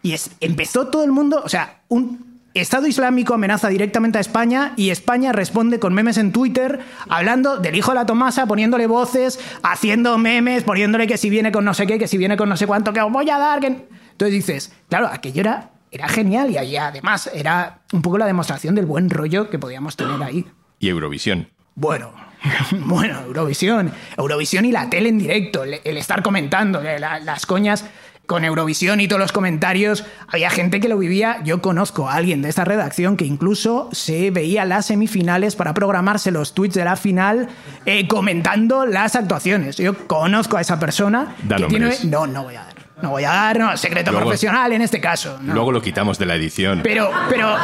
Y 0.02 0.14
es, 0.14 0.32
empezó 0.40 0.88
todo 0.88 1.04
el 1.04 1.12
mundo, 1.12 1.44
o 1.46 1.50
sea, 1.50 1.82
un 1.88 2.40
Estado 2.56 2.88
Islámico 2.88 3.36
amenaza 3.36 3.68
directamente 3.68 4.18
a 4.18 4.22
España 4.22 4.74
y 4.76 4.90
España 4.90 5.34
responde 5.34 5.78
con 5.80 5.94
memes 5.94 6.18
en 6.18 6.32
Twitter 6.32 6.80
hablando 7.08 7.58
del 7.58 7.76
hijo 7.76 7.92
de 7.92 7.96
la 8.00 8.08
Tomasa, 8.08 8.48
poniéndole 8.48 8.88
voces, 8.88 9.40
haciendo 9.62 10.18
memes, 10.18 10.64
poniéndole 10.64 11.06
que 11.06 11.20
si 11.20 11.30
viene 11.30 11.52
con 11.52 11.64
no 11.64 11.76
sé 11.76 11.86
qué, 11.86 12.00
que 12.00 12.08
si 12.08 12.18
viene 12.18 12.38
con 12.38 12.50
no 12.50 12.58
sé 12.58 12.66
cuánto, 12.66 12.92
que 12.92 13.02
os 13.02 13.12
voy 13.12 13.30
a 13.30 13.38
dar. 13.38 13.60
Que... 13.60 13.68
Entonces 13.68 14.32
dices, 14.32 14.74
claro, 14.88 15.10
aquello 15.14 15.42
era 15.42 15.70
era 15.92 16.08
genial 16.08 16.52
y 16.52 16.58
ahí 16.58 16.78
además 16.78 17.30
era 17.34 17.82
un 17.94 18.02
poco 18.02 18.18
la 18.18 18.26
demostración 18.26 18.76
del 18.76 18.86
buen 18.86 19.10
rollo 19.10 19.50
que 19.50 19.60
podíamos 19.60 19.96
tener 19.96 20.22
ahí. 20.22 20.46
Y 20.80 20.90
Eurovisión. 20.90 21.50
Bueno, 21.76 22.14
bueno, 22.72 23.22
Eurovisión. 23.22 23.92
Eurovisión 24.18 24.66
y 24.66 24.72
la 24.72 24.90
tele 24.90 25.10
en 25.10 25.20
directo, 25.20 25.64
el, 25.64 25.80
el 25.84 25.98
estar 25.98 26.22
comentando 26.22 26.82
la, 26.82 27.20
las 27.20 27.46
coñas 27.46 27.86
con 28.30 28.46
Eurovisión 28.46 29.02
y 29.02 29.08
todos 29.08 29.20
los 29.20 29.32
comentarios, 29.32 30.06
había 30.28 30.52
gente 30.52 30.80
que 30.80 30.88
lo 30.88 31.00
vivía. 31.00 31.42
Yo 31.44 31.64
conozco 31.64 32.08
a 32.08 32.14
alguien 32.14 32.44
de 32.44 32.50
esta 32.50 32.64
redacción 32.64 33.18
que 33.18 33.26
incluso 33.26 33.90
se 33.92 34.30
veía 34.30 34.66
las 34.66 34.86
semifinales 34.86 35.56
para 35.56 35.74
programarse 35.74 36.30
los 36.30 36.54
tweets 36.54 36.76
de 36.76 36.86
la 36.86 36.96
final 36.96 37.50
eh, 37.88 38.08
comentando 38.08 38.86
las 38.86 39.16
actuaciones. 39.16 39.78
Yo 39.78 40.08
conozco 40.08 40.58
a 40.58 40.62
esa 40.62 40.80
persona. 40.80 41.36
Da 41.44 41.58
que 41.58 41.66
tiene... 41.66 41.98
No, 42.04 42.28
no 42.28 42.44
voy 42.44 42.56
a 42.56 42.66
dar. 42.66 42.79
No 43.02 43.12
voy 43.12 43.24
a 43.24 43.30
dar, 43.30 43.60
no, 43.60 43.78
secreto 43.78 44.12
Luego- 44.12 44.26
profesional 44.28 44.72
en 44.74 44.82
este 44.82 45.00
caso. 45.00 45.38
no. 45.42 45.54
Luego 45.54 45.72
lo 45.72 45.82
quitamos 45.82 46.18
de 46.20 46.26
la 46.26 46.36
edición. 46.36 46.82
Pero, 46.84 47.10
pero, 47.30 47.56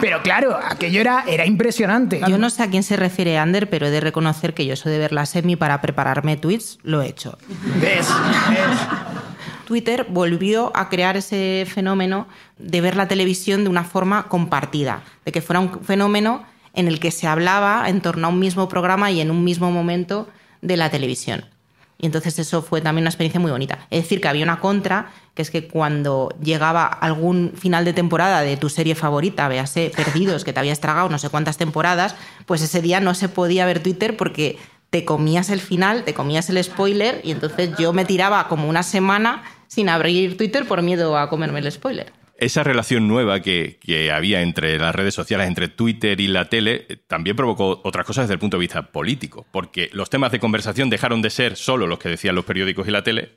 Pero 0.00 0.22
claro, 0.22 0.58
aquello 0.62 1.00
era, 1.00 1.24
era 1.26 1.46
impresionante. 1.46 2.20
Yo 2.28 2.36
no 2.36 2.50
sé 2.50 2.62
a 2.62 2.68
quién 2.70 2.82
se 2.82 2.96
refiere 2.96 3.38
Ander, 3.38 3.70
pero 3.70 3.86
he 3.86 3.90
de 3.90 4.00
reconocer 4.00 4.52
que 4.54 4.66
yo 4.66 4.74
eso 4.74 4.88
de 4.90 4.98
ver 4.98 5.12
la 5.12 5.24
semi 5.24 5.56
para 5.56 5.80
prepararme 5.80 6.36
tweets 6.36 6.78
lo 6.82 7.00
he 7.00 7.08
hecho. 7.08 7.38
¿Ves? 7.80 8.08
¿Ves? 8.50 8.78
Twitter 9.66 10.06
volvió 10.08 10.70
a 10.76 10.88
crear 10.88 11.16
ese 11.16 11.66
fenómeno 11.72 12.28
de 12.58 12.80
ver 12.80 12.96
la 12.96 13.08
televisión 13.08 13.64
de 13.64 13.70
una 13.70 13.84
forma 13.84 14.24
compartida, 14.28 15.02
de 15.24 15.32
que 15.32 15.42
fuera 15.42 15.60
un 15.60 15.82
fenómeno 15.82 16.44
en 16.74 16.88
el 16.88 17.00
que 17.00 17.10
se 17.10 17.26
hablaba 17.26 17.88
en 17.88 18.00
torno 18.00 18.26
a 18.26 18.30
un 18.30 18.38
mismo 18.38 18.68
programa 18.68 19.10
y 19.10 19.20
en 19.20 19.30
un 19.30 19.42
mismo 19.44 19.70
momento 19.70 20.28
de 20.60 20.76
la 20.76 20.90
televisión. 20.90 21.46
Y 21.98 22.06
entonces 22.06 22.38
eso 22.38 22.60
fue 22.62 22.80
también 22.80 23.04
una 23.04 23.10
experiencia 23.10 23.40
muy 23.40 23.50
bonita. 23.50 23.86
Es 23.90 24.02
decir, 24.02 24.20
que 24.20 24.28
había 24.28 24.44
una 24.44 24.60
contra, 24.60 25.12
que 25.34 25.42
es 25.42 25.50
que 25.50 25.66
cuando 25.66 26.34
llegaba 26.42 26.86
algún 26.86 27.52
final 27.56 27.84
de 27.84 27.94
temporada 27.94 28.42
de 28.42 28.56
tu 28.56 28.68
serie 28.68 28.94
favorita, 28.94 29.48
véase 29.48 29.90
Perdidos, 29.96 30.44
que 30.44 30.52
te 30.52 30.60
habías 30.60 30.80
tragado 30.80 31.08
no 31.08 31.18
sé 31.18 31.30
cuántas 31.30 31.56
temporadas, 31.56 32.14
pues 32.44 32.60
ese 32.60 32.82
día 32.82 33.00
no 33.00 33.14
se 33.14 33.28
podía 33.28 33.64
ver 33.64 33.82
Twitter 33.82 34.16
porque 34.16 34.58
te 34.90 35.04
comías 35.04 35.48
el 35.50 35.60
final, 35.60 36.04
te 36.04 36.14
comías 36.14 36.50
el 36.50 36.62
spoiler 36.62 37.20
y 37.24 37.32
entonces 37.32 37.70
yo 37.78 37.92
me 37.92 38.04
tiraba 38.04 38.46
como 38.48 38.68
una 38.68 38.82
semana 38.82 39.42
sin 39.66 39.88
abrir 39.88 40.36
Twitter 40.36 40.66
por 40.66 40.82
miedo 40.82 41.18
a 41.18 41.28
comerme 41.28 41.60
el 41.60 41.72
spoiler 41.72 42.12
esa 42.38 42.62
relación 42.62 43.08
nueva 43.08 43.40
que, 43.40 43.78
había 44.12 44.42
entre 44.42 44.78
las 44.78 44.94
redes 44.94 45.14
sociales, 45.14 45.48
entre 45.48 45.68
Twitter 45.68 46.20
y 46.20 46.28
la 46.28 46.48
tele, 46.48 46.86
eh, 46.88 46.96
también 46.96 47.36
provocó 47.36 47.80
otras 47.84 48.06
cosas 48.06 48.24
desde 48.24 48.34
el 48.34 48.40
punto 48.40 48.56
de 48.56 48.62
vista 48.62 48.82
político, 48.92 49.46
porque 49.50 49.90
los 49.92 50.10
temas 50.10 50.32
de 50.32 50.40
conversación 50.40 50.90
dejaron 50.90 51.22
de 51.22 51.30
ser 51.30 51.56
solo 51.56 51.86
los 51.86 51.98
que 51.98 52.08
decían 52.08 52.34
los 52.34 52.44
periódicos 52.44 52.86
y 52.86 52.90
la 52.90 53.02
tele 53.02 53.32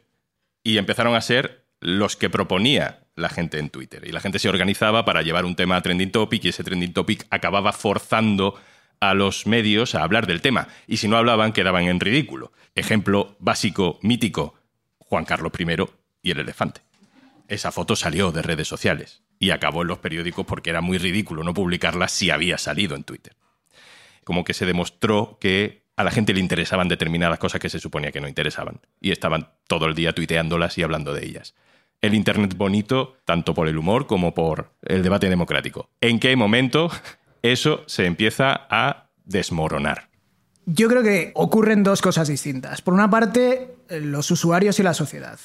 y 0.64 0.78
empezaron 0.78 1.16
a 1.16 1.22
ser 1.22 1.66
los 1.80 2.18
que 2.18 2.30
proponía 2.30 3.08
la 3.16 3.30
gente 3.30 3.58
en 3.60 3.70
Twitter. 3.70 4.06
Y 4.06 4.12
la 4.12 4.20
gente 4.20 4.40
se 4.40 4.50
organizaba 4.50 5.06
para 5.06 5.22
llevar 5.22 5.46
un 5.46 5.56
tema 5.56 5.78
a 5.78 5.82
trending 5.82 6.12
topic 6.12 6.44
y 6.44 6.50
ese 6.50 6.64
trending 6.64 6.94
topic 6.94 7.26
acababa 7.30 7.72
forzando 7.72 8.56
a 9.00 9.14
los 9.14 9.48
medios 9.48 9.96
a 9.96 10.04
hablar 10.04 10.28
del 10.28 10.42
tema. 10.42 10.68
Y 10.88 10.98
si 10.98 11.08
no 11.08 11.16
hablaban, 11.16 11.54
quedaban 11.54 11.86
en 11.86 12.02
ridículo. 12.02 12.52
Ejemplo 12.76 13.38
básico, 13.40 13.98
mítico, 14.02 14.56
Juan 14.98 15.24
Carlos 15.24 15.54
I 15.58 15.66
y 16.22 16.32
el 16.32 16.40
elefante 16.40 16.89
esa 17.50 17.72
foto 17.72 17.96
salió 17.96 18.32
de 18.32 18.42
redes 18.42 18.68
sociales 18.68 19.24
y 19.40 19.50
acabó 19.50 19.82
en 19.82 19.88
los 19.88 20.00
periódicos 20.00 20.46
porque 20.46 20.70
era 20.70 20.82
muy 20.82 20.98
ridículo 20.98 21.44
no 21.44 21.54
publicarla 21.54 22.08
si 22.08 22.30
había 22.30 22.58
salido 22.58 22.96
en 22.96 23.04
Twitter. 23.04 23.36
Como 24.24 24.44
que 24.44 24.54
se 24.54 24.66
demostró 24.66 25.38
que 25.42 25.84
a 25.96 26.04
la 26.04 26.12
gente 26.12 26.34
le 26.34 26.40
interesaban 26.40 26.88
determinadas 26.88 27.40
cosas 27.40 27.60
que 27.60 27.70
se 27.70 27.80
suponía 27.80 28.12
que 28.12 28.22
no 28.22 28.28
interesaban 28.28 28.80
y 29.02 29.12
estaban 29.12 29.50
todo 29.68 29.88
el 29.88 29.96
día 29.96 30.14
tuiteándolas 30.14 30.78
y 30.78 30.84
hablando 30.84 31.14
de 31.14 31.26
ellas. 31.26 31.56
El 32.02 32.14
Internet 32.14 32.56
bonito, 32.56 33.18
tanto 33.26 33.54
por 33.54 33.68
el 33.68 33.78
humor 33.78 34.08
como 34.08 34.34
por 34.34 34.72
el 34.84 35.04
debate 35.04 35.30
democrático. 35.30 35.90
¿En 36.00 36.20
qué 36.20 36.36
momento 36.36 36.90
eso 37.42 37.84
se 37.88 38.06
empieza 38.06 38.68
a 38.70 39.10
desmoronar? 39.26 40.10
Yo 40.66 40.88
creo 40.88 41.02
que 41.04 41.32
ocurren 41.34 41.84
dos 41.84 42.02
cosas 42.02 42.28
distintas. 42.28 42.82
Por 42.82 42.94
una 42.94 43.10
parte, 43.10 43.76
los 43.90 44.30
usuarios 44.32 44.80
y 44.80 44.84
la 44.84 44.94
sociedad 44.94 45.40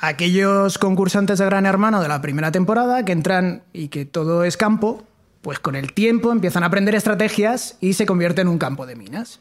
aquellos 0.00 0.78
concursantes 0.78 1.38
de 1.38 1.44
Gran 1.44 1.66
Hermano 1.66 2.00
de 2.00 2.08
la 2.08 2.22
primera 2.22 2.50
temporada 2.50 3.04
que 3.04 3.12
entran 3.12 3.62
y 3.72 3.88
que 3.88 4.06
todo 4.06 4.44
es 4.44 4.56
campo, 4.56 5.04
pues 5.42 5.58
con 5.58 5.76
el 5.76 5.92
tiempo 5.92 6.32
empiezan 6.32 6.62
a 6.62 6.66
aprender 6.66 6.94
estrategias 6.94 7.76
y 7.80 7.92
se 7.92 8.06
convierte 8.06 8.40
en 8.40 8.48
un 8.48 8.58
campo 8.58 8.86
de 8.86 8.96
minas. 8.96 9.40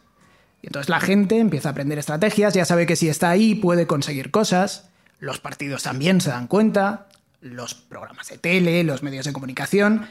Y 0.61 0.67
entonces 0.67 0.89
la 0.89 0.99
gente 0.99 1.39
empieza 1.39 1.69
a 1.69 1.71
aprender 1.71 1.97
estrategias, 1.97 2.53
ya 2.53 2.65
sabe 2.65 2.85
que 2.85 2.97
si 2.97 3.07
está 3.07 3.29
ahí 3.29 3.55
puede 3.55 3.87
conseguir 3.87 4.31
cosas, 4.31 4.89
los 5.19 5.39
partidos 5.39 5.83
también 5.83 6.19
se 6.19 6.29
dan 6.29 6.47
cuenta, 6.47 7.07
los 7.41 7.73
programas 7.73 8.27
de 8.27 8.37
tele, 8.37 8.83
los 8.83 9.01
medios 9.01 9.25
de 9.25 9.33
comunicación. 9.33 10.07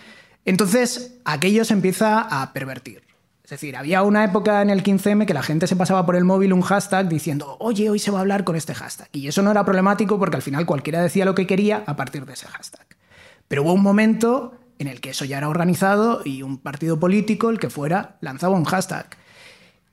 Entonces 0.47 1.19
aquello 1.26 1.67
se 1.67 1.75
empieza 1.75 2.21
a 2.21 2.55
pervertir. 2.55 3.07
Es 3.49 3.52
decir, 3.52 3.78
había 3.78 4.02
una 4.02 4.25
época 4.25 4.61
en 4.61 4.69
el 4.69 4.83
15M 4.83 5.25
que 5.25 5.33
la 5.33 5.43
gente 5.43 5.67
se 5.67 5.75
pasaba 5.75 6.05
por 6.05 6.17
el 6.17 6.25
móvil 6.26 6.52
un 6.52 6.61
hashtag 6.61 7.09
diciendo, 7.09 7.57
oye, 7.61 7.88
hoy 7.88 7.99
se 7.99 8.11
va 8.11 8.19
a 8.19 8.21
hablar 8.21 8.45
con 8.45 8.57
este 8.57 8.75
hashtag. 8.75 9.09
Y 9.11 9.26
eso 9.26 9.40
no 9.40 9.50
era 9.50 9.64
problemático 9.64 10.19
porque 10.19 10.37
al 10.37 10.43
final 10.43 10.67
cualquiera 10.67 11.00
decía 11.00 11.25
lo 11.25 11.35
que 11.35 11.47
quería 11.47 11.83
a 11.87 11.97
partir 11.97 12.26
de 12.26 12.35
ese 12.35 12.47
hashtag. 12.47 12.85
Pero 13.49 13.62
hubo 13.62 13.73
un 13.73 13.83
momento 13.83 14.52
en 14.78 14.87
el 14.87 15.00
que 15.00 15.09
eso 15.09 15.25
ya 15.25 15.38
era 15.38 15.49
organizado 15.49 16.21
y 16.26 16.43
un 16.43 16.59
partido 16.59 17.00
político, 17.00 17.49
el 17.49 17.59
que 17.59 17.71
fuera, 17.71 18.19
lanzaba 18.21 18.55
un 18.55 18.67
hashtag 18.67 19.09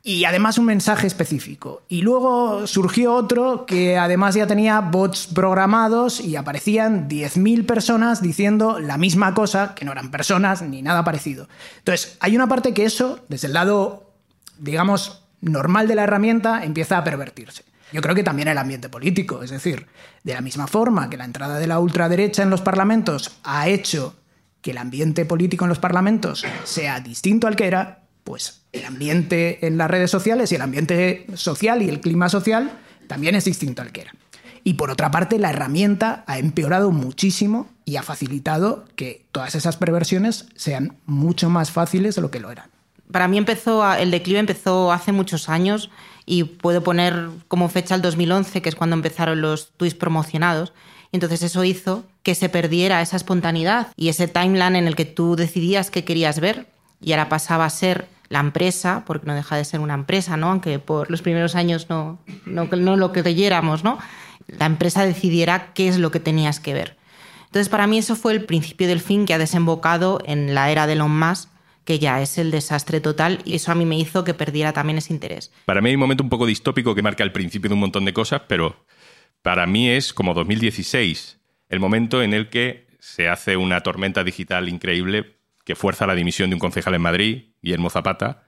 y 0.08 0.24
además 0.26 0.60
un 0.60 0.66
mensaje 0.66 1.08
específico. 1.08 1.82
Y 1.90 2.04
luego 2.04 2.68
surgió 2.68 3.16
otro 3.16 3.66
que 3.66 3.98
además 3.98 4.36
ya 4.36 4.46
tenía 4.46 4.80
bots 4.80 5.26
programados 5.26 6.22
y 6.22 6.36
aparecían 6.36 7.10
10.000 7.10 7.66
personas 7.66 8.22
diciendo 8.22 8.80
la 8.80 9.00
misma 9.00 9.34
cosa, 9.34 9.74
que 9.74 9.84
no 9.84 9.92
eran 9.92 10.12
personas 10.12 10.62
ni 10.62 10.84
nada 10.84 11.04
parecido. 11.04 11.50
Entonces, 11.80 12.18
hay 12.20 12.36
una 12.36 12.48
parte 12.48 12.72
que 12.76 12.86
eso, 12.86 13.26
desde 13.30 13.48
el 13.48 13.54
lado, 13.54 14.14
digamos, 14.60 15.24
normal 15.42 15.88
de 15.88 15.96
la 15.96 16.04
herramienta, 16.04 16.64
empieza 16.64 17.00
a 17.00 17.04
pervertirse. 17.04 17.64
Yo 17.92 18.04
creo 18.04 18.14
que 18.14 18.24
también 18.24 18.48
el 18.48 18.60
ambiente 18.60 18.90
político, 18.90 19.42
es 19.42 19.50
decir, 19.50 19.88
de 20.24 20.36
la 20.36 20.42
misma 20.42 20.68
forma 20.68 21.10
que 21.10 21.18
la 21.18 21.26
entrada 21.26 21.58
de 21.58 21.66
la 21.66 21.80
ultraderecha 21.80 22.44
en 22.44 22.52
los 22.52 22.62
parlamentos 22.62 23.40
ha 23.44 23.70
hecho 23.70 24.16
que 24.62 24.70
el 24.70 24.78
ambiente 24.78 25.26
político 25.26 25.66
en 25.66 25.70
los 25.70 25.80
parlamentos 25.80 26.46
sea 26.64 27.00
distinto 27.00 27.48
al 27.48 27.56
que 27.56 27.66
era, 27.66 28.05
pues 28.26 28.64
el 28.74 28.84
ambiente 28.84 29.66
en 29.66 29.78
las 29.78 29.90
redes 29.90 30.12
sociales 30.12 30.52
y 30.52 30.56
el 30.56 30.62
ambiente 30.62 31.28
social 31.36 31.82
y 31.82 31.88
el 31.88 32.02
clima 32.02 32.28
social 32.28 32.72
también 33.08 33.36
es 33.36 33.46
distinto 33.46 33.82
al 33.82 33.94
que 33.94 34.02
era. 34.02 34.12
Y 34.64 34.74
por 34.74 34.90
otra 34.90 35.12
parte, 35.12 35.38
la 35.38 35.52
herramienta 35.52 36.24
ha 36.26 36.40
empeorado 36.40 36.92
muchísimo 36.92 37.70
y 37.86 37.98
ha 37.98 38.04
facilitado 38.04 38.86
que 38.96 39.28
todas 39.32 39.54
esas 39.54 39.78
perversiones 39.78 40.48
sean 40.56 40.98
mucho 41.06 41.52
más 41.52 41.70
fáciles 41.70 42.16
de 42.16 42.22
lo 42.24 42.32
que 42.32 42.40
lo 42.40 42.50
eran. 42.50 42.72
Para 43.12 43.28
mí 43.28 43.38
empezó, 43.38 43.94
el 43.94 44.10
declive 44.10 44.40
empezó 44.40 44.92
hace 44.92 45.12
muchos 45.12 45.48
años 45.48 45.92
y 46.26 46.46
puedo 46.46 46.84
poner 46.84 47.30
como 47.48 47.70
fecha 47.70 47.94
el 47.94 48.02
2011, 48.02 48.64
que 48.64 48.70
es 48.70 48.76
cuando 48.76 48.96
empezaron 48.96 49.40
los 49.40 49.70
tweets 49.78 49.94
promocionados. 49.94 50.74
Entonces 51.12 51.44
eso 51.44 51.64
hizo 51.64 52.04
que 52.24 52.34
se 52.34 52.50
perdiera 52.50 53.04
esa 53.04 53.18
espontaneidad 53.18 53.90
y 53.96 54.10
ese 54.10 54.28
timeline 54.28 54.76
en 54.76 54.88
el 54.88 54.96
que 54.96 55.06
tú 55.06 55.36
decidías 55.36 55.92
qué 55.92 56.04
querías 56.04 56.40
ver 56.40 56.66
y 57.00 57.12
ahora 57.12 57.30
pasaba 57.30 57.66
a 57.66 57.70
ser 57.70 58.08
la 58.30 58.40
empresa, 58.40 59.04
porque 59.06 59.28
no 59.28 59.36
deja 59.36 59.56
de 59.56 59.66
ser 59.66 59.80
una 59.80 59.94
empresa, 59.94 60.38
¿no? 60.38 60.50
aunque 60.50 60.80
por 60.80 61.12
los 61.12 61.22
primeros 61.22 61.56
años 61.56 61.88
no, 61.90 62.20
no, 62.46 62.66
no 62.66 62.96
lo 62.98 63.12
creyéramos, 63.12 63.84
¿no? 63.84 64.00
la 64.48 64.66
empresa 64.66 65.06
decidiera 65.06 65.74
qué 65.74 65.88
es 65.88 65.98
lo 65.98 66.12
que 66.12 66.20
tenías 66.20 66.60
que 66.60 66.74
ver. 66.74 66.98
Entonces, 67.46 67.70
para 67.70 67.88
mí 67.88 67.98
eso 67.98 68.16
fue 68.16 68.34
el 68.34 68.44
principio 68.44 68.88
del 68.88 69.00
fin 69.00 69.26
que 69.26 69.34
ha 69.34 69.38
desembocado 69.38 70.20
en 70.26 70.54
la 70.54 70.72
era 70.72 70.88
de 70.88 70.94
Elon 70.94 71.18
Musk, 71.18 71.50
que 71.86 72.00
ya 72.00 72.22
es 72.22 72.38
el 72.38 72.52
desastre 72.52 73.00
total, 73.00 73.42
y 73.46 73.56
eso 73.56 73.72
a 73.72 73.76
mí 73.76 73.86
me 73.86 73.98
hizo 73.98 74.24
que 74.24 74.34
perdiera 74.34 74.74
también 74.74 74.98
ese 74.98 75.14
interés. 75.14 75.54
Para 75.66 75.82
mí 75.82 75.90
hay 75.90 75.96
un 75.96 76.02
momento 76.02 76.24
un 76.24 76.30
poco 76.30 76.46
distópico 76.46 76.96
que 76.96 77.04
marca 77.04 77.24
el 77.24 77.32
principio 77.32 77.70
de 77.70 77.76
un 77.76 77.80
montón 77.80 78.06
de 78.06 78.14
cosas, 78.14 78.42
pero 78.48 78.86
para 79.42 79.68
mí 79.68 79.90
es 79.90 80.12
como 80.12 80.34
2016, 80.34 81.40
el 81.70 81.80
momento 81.80 82.24
en 82.24 82.34
el 82.34 82.50
que 82.50 82.88
se 83.00 83.30
hace 83.30 83.56
una 83.56 83.82
tormenta 83.82 84.24
digital 84.24 84.68
increíble 84.68 85.35
que 85.66 85.76
fuerza 85.76 86.08
la 86.08 86.16
dimisión 86.16 86.50
de 86.50 86.56
un 86.56 86.60
concejal 86.60 86.94
en 86.94 87.02
Madrid, 87.02 87.44
Guillermo 87.62 87.90
Zapata, 87.90 88.44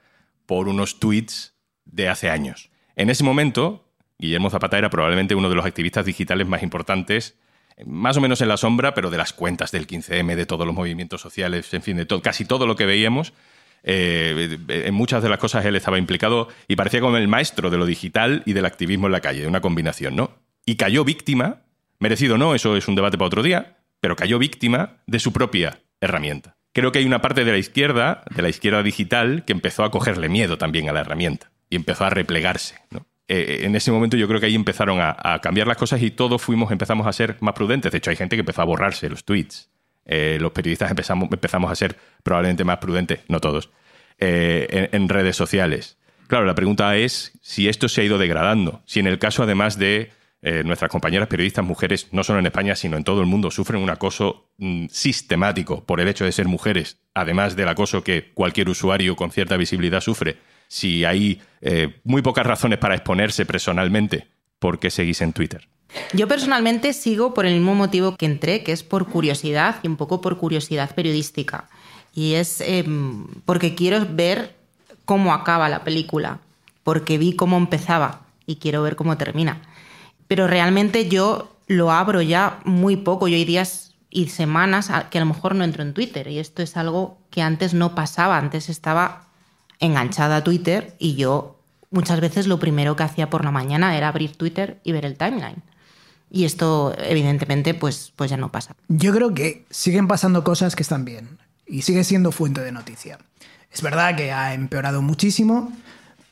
por 0.46 0.68
unos 0.68 1.00
tweets 1.00 1.54
de 1.84 2.08
hace 2.08 2.30
años. 2.30 2.70
En 2.96 3.10
ese 3.10 3.24
momento, 3.24 3.92
Guillermo 4.18 4.50
Zapata 4.50 4.78
era 4.78 4.88
probablemente 4.88 5.34
uno 5.34 5.50
de 5.50 5.56
los 5.56 5.66
activistas 5.66 6.06
digitales 6.06 6.46
más 6.46 6.62
importantes, 6.62 7.36
más 7.84 8.16
o 8.16 8.20
menos 8.20 8.40
en 8.40 8.48
la 8.48 8.56
sombra, 8.56 8.94
pero 8.94 9.10
de 9.10 9.18
las 9.18 9.32
cuentas 9.32 9.72
del 9.72 9.86
15M, 9.86 10.36
de 10.36 10.46
todos 10.46 10.66
los 10.66 10.74
movimientos 10.74 11.20
sociales, 11.20 11.72
en 11.74 11.82
fin, 11.82 11.96
de 11.96 12.06
todo, 12.06 12.22
casi 12.22 12.44
todo 12.44 12.66
lo 12.66 12.76
que 12.76 12.86
veíamos. 12.86 13.32
Eh, 13.82 14.58
en 14.68 14.94
muchas 14.94 15.22
de 15.22 15.28
las 15.28 15.38
cosas 15.38 15.64
él 15.64 15.76
estaba 15.76 15.98
implicado 15.98 16.48
y 16.66 16.74
parecía 16.74 17.00
como 17.00 17.16
el 17.16 17.28
maestro 17.28 17.70
de 17.70 17.78
lo 17.78 17.86
digital 17.86 18.42
y 18.44 18.52
del 18.52 18.64
activismo 18.64 19.06
en 19.06 19.12
la 19.12 19.20
calle, 19.20 19.46
una 19.46 19.60
combinación, 19.60 20.16
¿no? 20.16 20.32
Y 20.66 20.76
cayó 20.76 21.04
víctima, 21.04 21.62
merecido 22.00 22.38
no, 22.38 22.54
eso 22.54 22.76
es 22.76 22.88
un 22.88 22.96
debate 22.96 23.16
para 23.16 23.26
otro 23.26 23.42
día, 23.42 23.78
pero 24.00 24.16
cayó 24.16 24.38
víctima 24.38 24.98
de 25.06 25.20
su 25.20 25.32
propia 25.32 25.80
herramienta 26.00 26.57
creo 26.78 26.92
que 26.92 27.00
hay 27.00 27.06
una 27.06 27.20
parte 27.20 27.44
de 27.44 27.52
la 27.52 27.58
izquierda, 27.58 28.22
de 28.34 28.42
la 28.42 28.48
izquierda 28.48 28.82
digital, 28.82 29.44
que 29.44 29.52
empezó 29.52 29.84
a 29.84 29.90
cogerle 29.90 30.28
miedo 30.28 30.58
también 30.58 30.88
a 30.88 30.92
la 30.92 31.00
herramienta 31.00 31.50
y 31.68 31.76
empezó 31.76 32.04
a 32.04 32.10
replegarse. 32.10 32.76
Eh, 32.92 33.00
eh, 33.28 33.58
en 33.64 33.74
ese 33.74 33.90
momento 33.90 34.16
yo 34.16 34.28
creo 34.28 34.40
que 34.40 34.46
ahí 34.46 34.54
empezaron 34.54 34.98
a, 35.00 35.40
cambiar 35.42 35.66
las 35.66 35.76
cosas 35.76 36.00
y 36.02 36.10
todos 36.10 36.40
fuimos, 36.40 36.70
empezamos 36.70 37.06
a 37.06 37.12
ser 37.12 37.36
más 37.40 37.54
prudentes. 37.54 37.90
De 37.92 37.98
hecho, 37.98 38.10
hay 38.10 38.16
gente 38.16 38.36
que 38.36 38.40
empezó 38.40 38.62
a 38.62 38.64
borrarse 38.64 39.08
los 39.08 39.24
tweets. 39.24 39.70
Eh, 40.04 40.38
los 40.40 40.52
periodistas 40.52 40.90
empezamos, 40.90 41.28
empezamos 41.30 41.70
a 41.70 41.74
ser 41.74 41.96
probablemente 42.22 42.64
más 42.64 42.78
prudentes, 42.78 43.20
no 43.28 43.40
todos, 43.40 43.70
en 44.18 45.08
redes 45.08 45.36
sociales. 45.36 45.98
Claro, 46.28 46.44
la 46.44 46.54
pregunta 46.54 46.96
es 46.96 47.32
si 47.42 47.68
esto 47.68 47.88
se 47.88 48.00
ha 48.00 48.04
ido 48.04 48.18
degradando, 48.18 48.82
si 48.84 49.00
en 49.00 49.06
el 49.06 49.18
caso 49.18 49.42
además 49.42 49.78
de 49.78 50.10
eh, 50.40 50.62
nuestras 50.64 50.90
compañeras 50.90 51.26
periodistas 51.26 51.64
mujeres, 51.64 52.08
no 52.12 52.22
solo 52.22 52.38
en 52.38 52.46
España, 52.46 52.76
sino 52.76 52.96
en 52.96 53.02
todo 53.02 53.20
el 53.20 53.26
mundo, 53.26 53.50
sufren 53.50 53.82
un 53.82 53.90
acoso 53.90 54.50
mm, 54.58 54.86
sistemático 54.88 55.84
por 55.84 56.00
el 56.00 56.06
hecho 56.06 56.24
de 56.24 56.32
ser 56.32 56.46
mujeres, 56.46 56.98
además 57.12 57.56
del 57.56 57.68
acoso 57.68 58.04
que 58.04 58.32
cualquier 58.34 58.68
usuario 58.68 59.16
con 59.16 59.32
cierta 59.32 59.56
visibilidad 59.56 60.00
sufre. 60.00 60.38
Si 60.68 61.04
hay 61.04 61.42
eh, 61.60 62.00
muy 62.04 62.22
pocas 62.22 62.46
razones 62.46 62.78
para 62.78 62.94
exponerse 62.94 63.46
personalmente, 63.46 64.28
¿por 64.60 64.78
qué 64.78 64.90
seguís 64.90 65.22
en 65.22 65.32
Twitter? 65.32 65.68
Yo 66.12 66.28
personalmente 66.28 66.92
sigo 66.92 67.34
por 67.34 67.46
el 67.46 67.54
mismo 67.54 67.74
motivo 67.74 68.16
que 68.16 68.26
entré, 68.26 68.62
que 68.62 68.72
es 68.72 68.82
por 68.82 69.08
curiosidad 69.08 69.76
y 69.82 69.88
un 69.88 69.96
poco 69.96 70.20
por 70.20 70.38
curiosidad 70.38 70.94
periodística. 70.94 71.68
Y 72.14 72.34
es 72.34 72.60
em, 72.60 73.26
porque 73.44 73.74
quiero 73.74 74.06
ver 74.08 74.54
cómo 75.04 75.32
acaba 75.32 75.68
la 75.68 75.84
película, 75.84 76.38
porque 76.84 77.18
vi 77.18 77.34
cómo 77.34 77.56
empezaba 77.56 78.26
y 78.46 78.56
quiero 78.56 78.82
ver 78.82 78.96
cómo 78.96 79.16
termina. 79.16 79.62
Pero 80.28 80.46
realmente 80.46 81.08
yo 81.08 81.56
lo 81.66 81.90
abro 81.90 82.22
ya 82.22 82.60
muy 82.64 82.96
poco. 82.96 83.28
Yo 83.28 83.36
hay 83.36 83.44
días 83.44 83.94
y 84.10 84.28
semanas 84.28 84.90
que 85.10 85.18
a 85.18 85.20
lo 85.20 85.26
mejor 85.26 85.54
no 85.54 85.64
entro 85.64 85.82
en 85.82 85.94
Twitter. 85.94 86.28
Y 86.28 86.38
esto 86.38 86.62
es 86.62 86.76
algo 86.76 87.18
que 87.30 87.42
antes 87.42 87.74
no 87.74 87.94
pasaba. 87.94 88.38
Antes 88.38 88.68
estaba 88.68 89.26
enganchada 89.80 90.36
a 90.36 90.44
Twitter 90.44 90.94
y 90.98 91.14
yo 91.16 91.58
muchas 91.90 92.20
veces 92.20 92.46
lo 92.46 92.58
primero 92.58 92.96
que 92.96 93.02
hacía 93.02 93.30
por 93.30 93.44
la 93.44 93.50
mañana 93.50 93.96
era 93.96 94.08
abrir 94.08 94.36
Twitter 94.36 94.80
y 94.84 94.92
ver 94.92 95.04
el 95.04 95.16
timeline. 95.16 95.62
Y 96.30 96.44
esto, 96.44 96.94
evidentemente, 96.98 97.74
pues, 97.74 98.12
pues 98.14 98.30
ya 98.30 98.36
no 98.36 98.52
pasa. 98.52 98.74
Yo 98.88 99.14
creo 99.14 99.32
que 99.32 99.64
siguen 99.70 100.08
pasando 100.08 100.44
cosas 100.44 100.76
que 100.76 100.82
están 100.82 101.04
bien 101.04 101.38
y 101.66 101.82
sigue 101.82 102.04
siendo 102.04 102.32
fuente 102.32 102.60
de 102.60 102.72
noticia. 102.72 103.18
Es 103.72 103.82
verdad 103.82 104.16
que 104.16 104.32
ha 104.32 104.54
empeorado 104.54 105.00
muchísimo, 105.00 105.72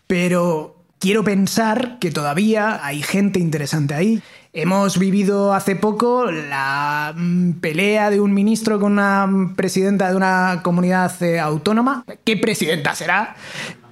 pero 0.06 0.75
quiero 0.98 1.24
pensar 1.24 1.98
que 1.98 2.10
todavía 2.10 2.84
hay 2.84 3.02
gente 3.02 3.38
interesante 3.38 3.94
ahí. 3.94 4.22
Hemos 4.52 4.98
vivido 4.98 5.52
hace 5.52 5.76
poco 5.76 6.30
la 6.30 7.14
mm, 7.16 7.52
pelea 7.54 8.10
de 8.10 8.20
un 8.20 8.32
ministro 8.32 8.80
con 8.80 8.92
una 8.92 9.52
presidenta 9.54 10.10
de 10.10 10.16
una 10.16 10.60
comunidad 10.62 11.22
eh, 11.22 11.38
autónoma. 11.38 12.04
¿Qué 12.24 12.36
presidenta 12.36 12.94
será? 12.94 13.36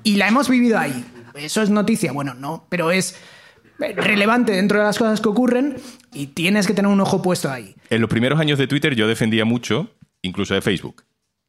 Y 0.03 0.17
la 0.17 0.29
hemos 0.29 0.49
vivido 0.49 0.79
ahí. 0.79 1.05
¿Eso 1.35 1.63
es 1.63 1.71
noticia? 1.71 2.13
Bueno, 2.13 2.35
no, 2.35 2.67
pero 2.69 2.91
es 2.91 3.17
relevante 3.79 4.53
dentro 4.53 4.79
de 4.79 4.85
las 4.85 4.99
cosas 4.99 5.21
que 5.21 5.29
ocurren 5.29 5.77
y 6.13 6.29
tienes 6.29 6.67
que 6.67 6.75
tener 6.75 6.91
un 6.91 7.01
ojo 7.01 7.23
puesto 7.23 7.51
ahí. 7.51 7.75
En 7.91 8.01
los 8.01 8.09
primeros 8.09 8.39
años 8.39 8.59
de 8.59 8.67
Twitter 8.67 8.95
yo 8.95 9.09
defendía 9.09 9.45
mucho, 9.45 9.91
incluso 10.23 10.55
de 10.55 10.63
Facebook, 10.63 11.05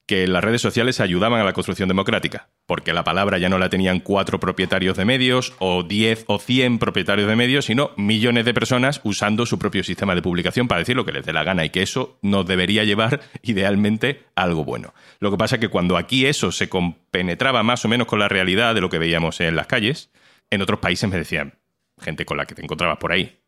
que 0.07 0.27
las 0.27 0.43
redes 0.43 0.62
sociales 0.62 1.00
ayudaban 1.00 1.41
a 1.41 1.43
la 1.43 1.53
construcción 1.53 1.89
democrática, 1.89 2.50
porque 2.67 2.93
la 2.93 3.03
palabra 3.03 3.39
ya 3.39 3.50
no 3.50 3.57
la 3.57 3.69
tenían 3.69 4.00
cuatro 4.00 4.39
propietarios 4.39 4.97
de 4.97 5.05
medios 5.05 5.53
o 5.57 5.81
diez 5.83 6.25
o 6.27 6.38
cien 6.38 6.77
propietarios 6.77 7.27
de 7.27 7.35
medios, 7.35 7.65
sino 7.65 7.91
millones 7.97 8.45
de 8.45 8.53
personas 8.53 9.01
usando 9.03 9.45
su 9.47 9.57
propio 9.57 9.83
sistema 9.83 10.13
de 10.13 10.21
publicación 10.21 10.67
para 10.67 10.79
decir 10.79 10.95
lo 10.95 11.05
que 11.05 11.12
les 11.12 11.25
dé 11.25 11.33
la 11.33 11.43
gana 11.43 11.65
y 11.65 11.71
que 11.71 11.81
eso 11.81 12.19
nos 12.21 12.45
debería 12.45 12.83
llevar 12.83 13.21
idealmente 13.41 14.25
a 14.35 14.43
algo 14.43 14.63
bueno. 14.63 14.93
Lo 15.19 15.31
que 15.31 15.38
pasa 15.38 15.55
es 15.55 15.62
que 15.62 15.69
cuando 15.69 15.97
aquí 15.97 16.27
eso 16.27 16.51
se 16.51 16.69
compenetraba 16.69 17.63
más 17.63 17.83
o 17.85 17.88
menos 17.88 18.07
con 18.07 18.19
la 18.19 18.27
realidad 18.27 18.75
de 18.75 18.81
lo 18.81 18.89
que 18.89 19.00
veíamos 19.00 19.41
en 19.41 19.55
las 19.55 19.67
calles, 19.67 20.12
en 20.51 20.62
otros 20.62 20.79
países 20.79 21.09
me 21.09 21.17
decían, 21.17 21.57
gente 22.00 22.25
con 22.25 22.38
la 22.38 22.45
que 22.45 22.53
te 22.53 22.62
encontrabas 22.62 22.97
por 22.97 23.12
ahí, 23.12 23.39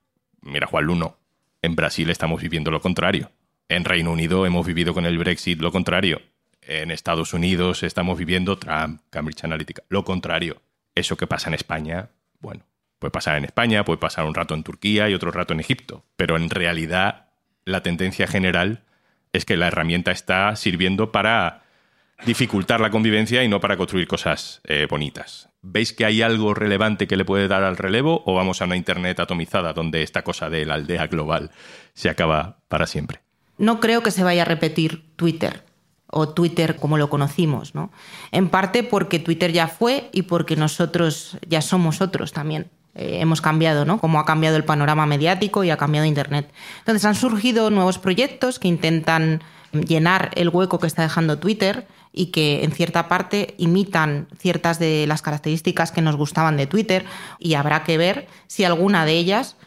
mira 0.42 0.66
Juan 0.66 0.86
Luno, 0.86 1.20
en 1.62 1.76
Brasil 1.76 2.10
estamos 2.10 2.42
viviendo 2.42 2.72
lo 2.72 2.82
contrario. 2.82 3.32
En 3.70 3.84
Reino 3.84 4.12
Unido 4.12 4.46
hemos 4.46 4.66
vivido 4.66 4.94
con 4.94 5.06
el 5.06 5.18
Brexit 5.18 5.60
lo 5.60 5.72
contrario 5.72 6.22
en 6.68 6.92
Estados 6.92 7.34
Unidos 7.34 7.84
estamos 7.84 8.18
viviendo 8.18 8.58
Trump, 8.58 9.02
Cambridge 9.10 9.44
Analytica. 9.44 9.84
Lo 9.90 10.04
contrario, 10.04 10.62
eso 10.96 11.16
que 11.16 11.28
pasa 11.28 11.50
en 11.50 11.54
España, 11.54 12.10
bueno, 12.40 12.66
puede 13.00 13.12
pasar 13.12 13.38
en 13.38 13.46
España, 13.46 13.86
puede 13.86 14.00
pasar 14.00 14.26
un 14.26 14.36
rato 14.36 14.54
en 14.54 14.64
Turquía 14.64 15.10
y 15.10 15.14
otro 15.14 15.32
rato 15.32 15.54
en 15.54 15.62
Egipto, 15.62 16.04
pero 16.16 16.36
en 16.36 16.50
realidad 16.50 17.28
la 17.66 17.84
tendencia 17.84 18.28
general 18.28 18.84
es 19.34 19.46
que 19.46 19.58
la 19.58 19.68
herramienta 19.68 20.12
está 20.12 20.56
sirviendo 20.56 21.12
para 21.12 21.64
dificultar 22.26 22.82
la 22.82 22.90
convivencia 22.90 23.44
y 23.44 23.48
no 23.48 23.60
para 23.60 23.78
construir 23.78 24.08
cosas 24.08 24.62
eh, 24.66 24.88
bonitas. 24.90 25.50
¿Veis 25.62 25.94
que 25.94 26.06
hay 26.06 26.22
algo 26.22 26.54
relevante 26.54 27.08
que 27.08 27.18
le 27.18 27.26
puede 27.26 27.48
dar 27.48 27.64
al 27.64 27.78
relevo 27.78 28.24
o 28.26 28.34
vamos 28.34 28.62
a 28.62 28.66
una 28.66 28.76
Internet 28.76 29.20
atomizada 29.20 29.74
donde 29.74 30.02
esta 30.02 30.24
cosa 30.24 30.50
de 30.50 30.66
la 30.66 30.76
aldea 30.76 31.08
global 31.08 31.52
se 31.94 32.10
acaba 32.10 32.60
para 32.68 32.88
siempre? 32.88 33.20
No 33.58 33.80
creo 33.80 34.02
que 34.02 34.12
se 34.12 34.24
vaya 34.24 34.44
a 34.44 34.46
repetir 34.46 35.04
Twitter 35.16 35.67
o 36.10 36.30
Twitter 36.30 36.78
como 36.78 36.98
lo 36.98 37.10
conocimos, 37.10 37.76
¿no? 37.76 37.92
En 38.32 38.50
parte 38.50 38.84
porque 38.84 39.20
Twitter 39.20 39.52
ya 39.52 39.68
fue 39.68 40.10
y 40.14 40.24
porque 40.24 40.56
nosotros 40.56 41.38
ya 41.48 41.62
somos 41.62 42.02
otros 42.02 42.32
también. 42.32 42.70
Eh, 42.96 43.20
hemos 43.22 43.42
cambiado, 43.42 43.86
¿no? 43.86 44.00
Como 44.00 44.20
ha 44.20 44.26
cambiado 44.26 44.56
el 44.58 44.64
panorama 44.64 45.06
mediático 45.06 45.64
y 45.64 45.70
ha 45.70 45.78
cambiado 45.78 46.08
Internet. 46.08 46.52
Entonces 46.80 47.06
han 47.06 47.16
surgido 47.16 47.70
nuevos 47.70 48.00
proyectos 48.00 48.58
que 48.58 48.68
intentan 48.68 49.44
llenar 49.72 50.32
el 50.36 50.50
hueco 50.50 50.80
que 50.80 50.88
está 50.88 51.04
dejando 51.04 51.38
Twitter 51.38 51.88
y 52.12 52.28
que 52.28 52.64
en 52.64 52.72
cierta 52.72 53.08
parte 53.08 53.54
imitan 53.58 54.28
ciertas 54.40 54.80
de 54.80 55.06
las 55.08 55.22
características 55.22 55.92
que 55.92 56.02
nos 56.02 56.16
gustaban 56.16 56.58
de 56.58 56.66
Twitter 56.66 57.06
y 57.38 57.54
habrá 57.54 57.84
que 57.84 57.98
ver 57.98 58.28
si 58.48 58.64
alguna 58.64 59.06
de 59.06 59.14
ellas 59.14 59.58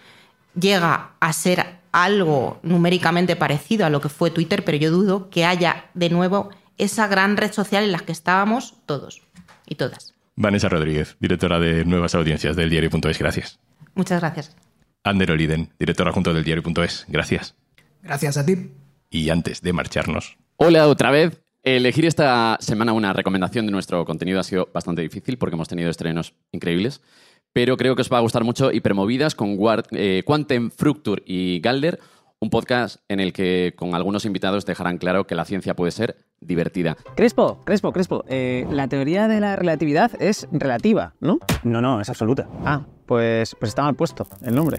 llega 0.58 1.10
a 1.20 1.32
ser 1.32 1.79
algo 1.92 2.60
numéricamente 2.62 3.36
parecido 3.36 3.86
a 3.86 3.90
lo 3.90 4.00
que 4.00 4.08
fue 4.08 4.30
Twitter, 4.30 4.64
pero 4.64 4.78
yo 4.78 4.90
dudo 4.90 5.30
que 5.30 5.44
haya 5.44 5.90
de 5.94 6.10
nuevo 6.10 6.50
esa 6.78 7.06
gran 7.08 7.36
red 7.36 7.52
social 7.52 7.84
en 7.84 7.92
la 7.92 7.98
que 7.98 8.12
estábamos 8.12 8.74
todos 8.86 9.22
y 9.66 9.74
todas. 9.74 10.14
Vanessa 10.36 10.68
Rodríguez, 10.68 11.16
directora 11.20 11.60
de 11.60 11.84
Nuevas 11.84 12.14
Audiencias 12.14 12.56
del 12.56 12.70
diario.es, 12.70 13.18
gracias. 13.18 13.58
Muchas 13.94 14.20
gracias. 14.20 14.56
Ander 15.04 15.30
Oliden, 15.30 15.72
directora 15.78 16.12
junto 16.12 16.32
del 16.32 16.44
diario.es, 16.44 17.06
gracias. 17.08 17.54
Gracias 18.02 18.36
a 18.36 18.46
ti. 18.46 18.72
Y 19.10 19.28
antes 19.30 19.60
de 19.60 19.72
marcharnos. 19.72 20.38
Hola 20.56 20.88
otra 20.88 21.10
vez. 21.10 21.42
Elegir 21.62 22.06
esta 22.06 22.56
semana 22.60 22.94
una 22.94 23.12
recomendación 23.12 23.66
de 23.66 23.72
nuestro 23.72 24.04
contenido 24.06 24.40
ha 24.40 24.44
sido 24.44 24.70
bastante 24.72 25.02
difícil 25.02 25.36
porque 25.36 25.56
hemos 25.56 25.68
tenido 25.68 25.90
estrenos 25.90 26.34
increíbles 26.52 27.02
pero 27.52 27.76
creo 27.76 27.96
que 27.96 28.02
os 28.02 28.12
va 28.12 28.18
a 28.18 28.20
gustar 28.20 28.44
mucho 28.44 28.72
Hipermovidas 28.72 29.34
con 29.34 29.58
eh, 29.92 30.22
Quantum 30.24 30.70
Fructure 30.70 31.22
y 31.26 31.60
Galder, 31.60 31.98
un 32.38 32.48
podcast 32.48 33.02
en 33.08 33.20
el 33.20 33.32
que 33.32 33.74
con 33.76 33.94
algunos 33.94 34.24
invitados 34.24 34.64
dejarán 34.64 34.98
claro 34.98 35.26
que 35.26 35.34
la 35.34 35.44
ciencia 35.44 35.76
puede 35.76 35.92
ser 35.92 36.16
divertida. 36.40 36.96
Crespo, 37.14 37.60
Crespo, 37.64 37.92
Crespo, 37.92 38.24
eh, 38.28 38.66
la 38.70 38.88
teoría 38.88 39.28
de 39.28 39.40
la 39.40 39.56
relatividad 39.56 40.10
es 40.20 40.48
relativa, 40.50 41.14
¿no? 41.20 41.38
No, 41.64 41.82
no, 41.82 42.00
es 42.00 42.08
absoluta. 42.08 42.48
Ah, 42.64 42.86
pues, 43.04 43.54
pues 43.56 43.70
está 43.70 43.82
mal 43.82 43.94
puesto 43.94 44.26
el 44.42 44.54
nombre. 44.54 44.78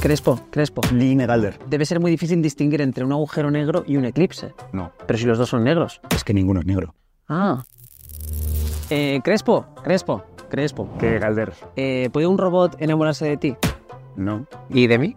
Crespo, 0.00 0.40
Crespo. 0.50 0.82
Line 0.92 1.26
Galder. 1.26 1.58
Debe 1.68 1.86
ser 1.86 1.98
muy 1.98 2.10
difícil 2.10 2.42
distinguir 2.42 2.80
entre 2.82 3.04
un 3.04 3.12
agujero 3.12 3.50
negro 3.50 3.84
y 3.86 3.96
un 3.96 4.04
eclipse. 4.04 4.52
No. 4.72 4.92
Pero 5.06 5.18
si 5.18 5.26
los 5.26 5.38
dos 5.38 5.48
son 5.48 5.64
negros. 5.64 6.00
Es 6.14 6.24
que 6.24 6.34
ninguno 6.34 6.60
es 6.60 6.66
negro. 6.66 6.94
Ah. 7.28 7.64
Eh, 8.90 9.20
Crespo, 9.24 9.66
Crespo, 9.82 10.24
Crespo. 10.52 10.86
¿Qué, 11.00 11.18
Galder? 11.18 11.54
Eh, 11.76 12.10
¿Puede 12.12 12.26
un 12.26 12.36
robot 12.36 12.76
enamorarse 12.78 13.24
de 13.24 13.38
ti? 13.38 13.56
No. 14.16 14.46
¿Y 14.68 14.86
de 14.86 14.98
mí? 14.98 15.16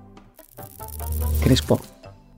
Crespo, 1.43 1.77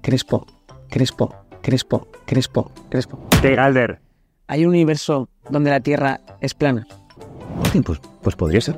Crespo, 0.02 0.48
Crespo, 0.90 1.36
Crespo, 1.62 2.08
Crespo, 2.26 2.72
Crespo. 2.90 3.20
¿Qué, 3.40 3.54
Galder? 3.54 4.00
¿Hay 4.48 4.66
un 4.66 4.70
universo 4.70 5.30
donde 5.48 5.70
la 5.70 5.80
Tierra 5.80 6.22
es 6.42 6.56
plana? 6.56 6.88
Sí, 7.72 7.82
pues, 7.82 8.02
pues 8.24 8.36
podría 8.36 8.62
ser. 8.62 8.76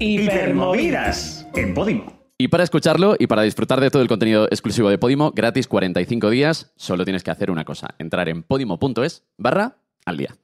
Hipermovidas 0.00 1.46
en 1.54 1.72
Podimo. 1.72 2.19
Y 2.40 2.48
para 2.48 2.64
escucharlo 2.64 3.16
y 3.18 3.26
para 3.26 3.42
disfrutar 3.42 3.82
de 3.82 3.90
todo 3.90 4.00
el 4.00 4.08
contenido 4.08 4.46
exclusivo 4.46 4.88
de 4.88 4.96
Podimo, 4.96 5.32
gratis 5.32 5.68
45 5.68 6.30
días, 6.30 6.72
solo 6.74 7.04
tienes 7.04 7.22
que 7.22 7.30
hacer 7.30 7.50
una 7.50 7.66
cosa, 7.66 7.94
entrar 7.98 8.30
en 8.30 8.44
podimo.es 8.44 9.24
barra 9.36 9.76
al 10.06 10.16
día. 10.16 10.34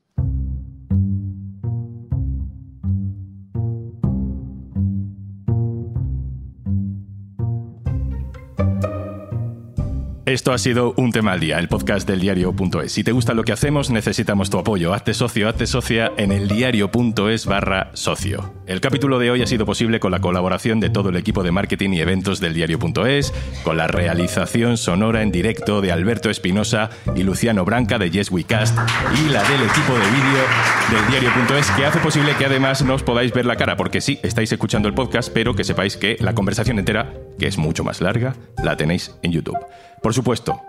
Esto 10.26 10.52
ha 10.52 10.58
sido 10.58 10.92
Un 10.96 11.12
Tema 11.12 11.30
al 11.30 11.38
Día, 11.38 11.60
el 11.60 11.68
podcast 11.68 12.04
del 12.04 12.18
diario.es. 12.18 12.90
Si 12.90 13.04
te 13.04 13.12
gusta 13.12 13.32
lo 13.32 13.44
que 13.44 13.52
hacemos, 13.52 13.90
necesitamos 13.90 14.50
tu 14.50 14.58
apoyo. 14.58 14.92
Hazte 14.92 15.14
socio, 15.14 15.48
hazte 15.48 15.68
socia 15.68 16.10
en 16.16 16.32
el 16.32 16.48
diario.es 16.48 17.46
barra 17.46 17.92
socio. 17.92 18.52
El 18.66 18.80
capítulo 18.80 19.20
de 19.20 19.30
hoy 19.30 19.42
ha 19.42 19.46
sido 19.46 19.64
posible 19.66 20.00
con 20.00 20.10
la 20.10 20.18
colaboración 20.18 20.80
de 20.80 20.90
todo 20.90 21.10
el 21.10 21.16
equipo 21.16 21.44
de 21.44 21.52
marketing 21.52 21.90
y 21.90 22.00
eventos 22.00 22.40
del 22.40 22.54
diario.es, 22.54 23.32
con 23.62 23.76
la 23.76 23.86
realización 23.86 24.78
sonora 24.78 25.22
en 25.22 25.30
directo 25.30 25.80
de 25.80 25.92
Alberto 25.92 26.28
Espinosa 26.28 26.90
y 27.14 27.22
Luciano 27.22 27.64
Branca 27.64 27.96
de 28.00 28.10
Yes 28.10 28.32
We 28.32 28.42
Cast 28.42 28.76
y 29.24 29.28
la 29.28 29.44
del 29.44 29.62
equipo 29.62 29.92
de 29.92 30.10
vídeo 30.10 30.42
del 30.90 31.06
diario.es 31.08 31.70
que 31.70 31.86
hace 31.86 32.00
posible 32.00 32.34
que 32.36 32.46
además 32.46 32.82
nos 32.82 33.04
podáis 33.04 33.30
ver 33.30 33.46
la 33.46 33.54
cara, 33.54 33.76
porque 33.76 34.00
sí, 34.00 34.18
estáis 34.24 34.50
escuchando 34.50 34.88
el 34.88 34.94
podcast, 34.94 35.32
pero 35.32 35.54
que 35.54 35.62
sepáis 35.62 35.96
que 35.96 36.16
la 36.18 36.34
conversación 36.34 36.80
entera, 36.80 37.14
que 37.38 37.46
es 37.46 37.58
mucho 37.58 37.84
más 37.84 38.00
larga, 38.00 38.34
la 38.62 38.76
tenéis 38.76 39.16
en 39.22 39.32
YouTube. 39.32 39.58
Por 40.02 40.14
supuesto, 40.14 40.60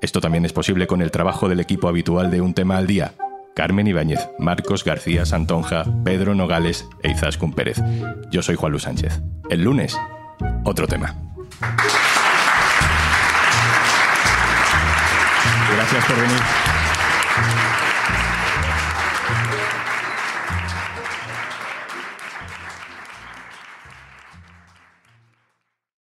esto 0.00 0.20
también 0.20 0.44
es 0.44 0.52
posible 0.52 0.86
con 0.86 1.02
el 1.02 1.10
trabajo 1.10 1.48
del 1.48 1.60
equipo 1.60 1.88
habitual 1.88 2.30
de 2.30 2.40
Un 2.40 2.54
Tema 2.54 2.76
al 2.76 2.86
Día. 2.86 3.12
Carmen 3.54 3.86
Ibáñez, 3.86 4.30
Marcos 4.38 4.84
García 4.84 5.26
Santonja, 5.26 5.84
Pedro 6.04 6.34
Nogales 6.34 6.88
e 7.02 7.10
Izaskun 7.10 7.52
Pérez. 7.52 7.78
Yo 8.30 8.42
soy 8.42 8.56
Juan 8.56 8.72
Luis 8.72 8.84
Sánchez. 8.84 9.20
El 9.50 9.62
lunes, 9.62 9.98
otro 10.64 10.86
tema. 10.86 11.14
Gracias 15.74 16.04
por 16.06 16.16
venir. 16.16 16.71